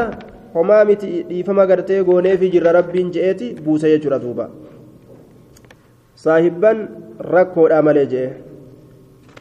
[0.52, 4.52] homaa miti dhiifama gartee gooneefi jirra rabbiin je'eeti buuse jechuudha duuba.
[6.14, 8.30] Saahibban rakkoodha malee je'e.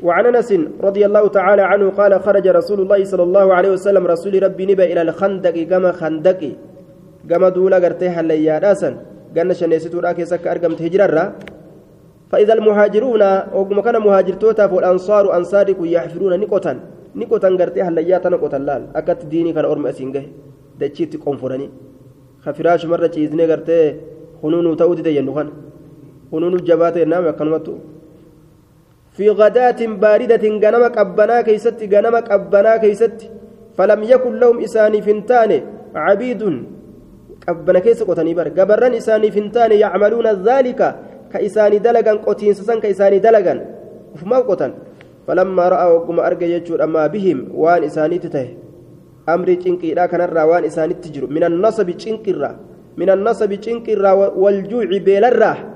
[0.02, 4.34] وعن انس رضي الله تعالى عنه قال خرج رسول الله صلى الله عليه وسلم رسول
[4.44, 6.42] ربي نبا إلى الخندق كما خندق
[7.30, 8.94] دولا غرتي حليا داسن
[9.36, 11.24] غن شنيستو دا كيسك ارغمت هجررا
[12.32, 13.24] فاذا المهاجرون
[13.58, 16.74] وكم كان مهاجرتوتا فالانصار انصارك يحفرون نقطا
[17.16, 20.24] نقطا غرتي حليا تنقطا لال اكت ديني كان اورم اسينغه
[20.80, 21.68] دچيتي قنفرني
[22.44, 23.80] خفراش مره چيزني غرتي
[24.42, 25.48] خنونو تاودي دينو خن
[26.32, 27.74] خنونو جبات نام كنمتو
[29.16, 33.20] في غداة باردة غنم قبنا كيست غنم قبنا كيست
[33.78, 35.52] فلم يكن لهم إساني فنتان
[35.96, 36.42] عبيد
[37.48, 38.48] قبنا كيس قوتني بر.
[38.58, 40.82] قبرن إساني فنتان يعملون ذلك
[41.32, 43.54] كإساني دلغا قوتين سسن كإساني دلغا
[44.14, 44.72] وفما قوتن؟
[45.28, 48.48] فلما رأوا قم أرجع يجور أما بهم وان إساني تته.
[49.30, 52.32] أمري تشنكي لا كان وان إساني تجر من النصب تشنكي
[52.98, 53.94] من النصب تشنكي
[54.42, 55.72] والجوع بيلره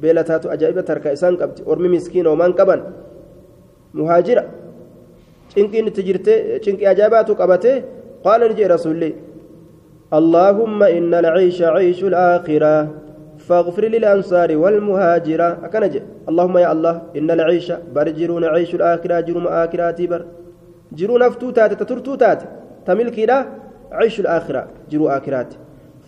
[0.00, 2.80] beelataatu ajaa'iba tarka isaan qabdi ormi miskiina homaan qaban
[3.98, 4.42] muhaajira
[5.52, 6.34] cinqiin itti jirte
[6.64, 7.72] cinqii ajaa'ibaatu qabate
[8.24, 9.10] qaala ni jee rasuulli
[10.14, 12.74] اللهم إن العيش عيش الآخرة
[13.48, 15.94] فاغفر للأنصار والمهاجرة أكنج
[16.30, 20.22] اللهم يا الله إن العيش برجرون عيش الآخرة جرم آخراتي بر
[20.98, 22.40] جرون أفتوتات تترتوتات
[22.86, 23.38] تملكي لا
[23.92, 25.50] عيش الآخرة جرو آخرات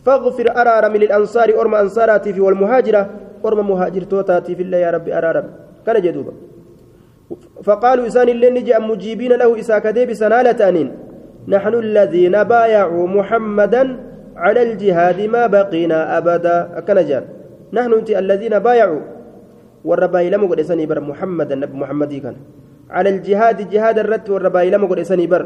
[0.04, 3.02] فاغفر أرار من الأنصار أرم أنصاراتي في والمهاجرة
[3.46, 5.48] orma muhaajirtootaatiif illee yaa rabbi araarame
[5.86, 6.32] kana jedhuuba
[7.66, 10.88] فقالوا إسان اللي نجي مجيبين له إسا كذيب سنالة أنين
[11.48, 13.82] نحن الذين بايعوا محمدا
[14.36, 16.78] على الجهاد ما بقينا أبدا.
[16.78, 17.24] أكنجان
[17.72, 19.02] نحن أنت الذين بايعوا.
[19.84, 22.36] والرباي لم قد بر محمد النبي محمد كان.
[22.90, 25.00] على الجهاد جهاد الرت والرباي لم قد
[25.32, 25.42] بر.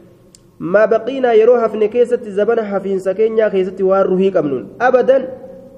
[0.74, 5.18] ما بقينا يروها في نكيسة زبنها في سكينيا كيسة وارهيك أمنون أبدا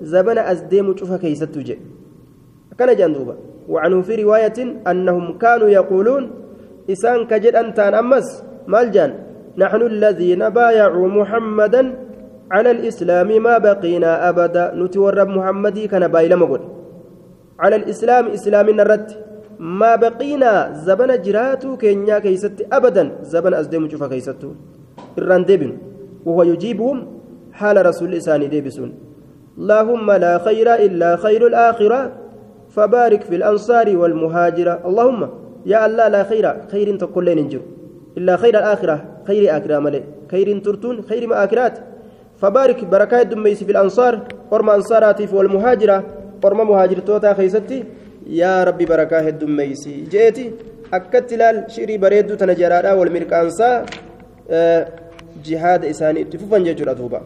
[0.03, 1.79] زبن أزديم شوف كيست جي
[2.79, 3.35] كان جندوبا
[3.69, 4.59] وعنه في رواية
[4.91, 6.23] أنهم كانوا يقولون
[6.91, 8.29] إسان كجد أنت أمس.
[8.67, 11.83] مالجان نحن الذين بايعوا محمدا
[12.51, 14.75] على الإسلام ما بقينا أبدا.
[14.75, 16.61] نتورب محمدي كان بايلا مقول
[17.61, 19.11] على الإسلام إسلام الرد
[19.59, 23.05] ما بقينا زبن جراتو كينيا كيست أبدا.
[23.23, 24.51] زبن أزديم شوف كيستو.
[25.49, 25.73] ديبن.
[26.27, 27.07] وهو يجيبهم
[27.53, 28.91] حال رسول إساني ديبسون.
[29.59, 32.13] اللهم لا خير إلا خير الآخرة.
[32.71, 34.75] فبارك في الأنصار والمهاجرة.
[34.89, 35.21] اللهم
[35.67, 36.45] يا الله لا خير.
[36.73, 37.61] خير تقول ننجر.
[38.19, 39.12] إلا خير الآخرة.
[39.27, 41.79] خير آخرة ملئ خير ترتون خير ما آخرات
[42.41, 44.15] فبارك بركات دميس في الأنصار
[44.51, 46.05] ورما أنصاراتي والمهاجرة
[46.45, 47.85] ورما مهاجر توتا خيستي
[49.27, 50.53] heddummeeysi jeeti
[50.91, 53.87] akkatti ilaal shirii bareedduu tana jaraadhaa wal mirqaansaa
[55.43, 57.21] jihaada isaanii itti fufan jechuudha duuba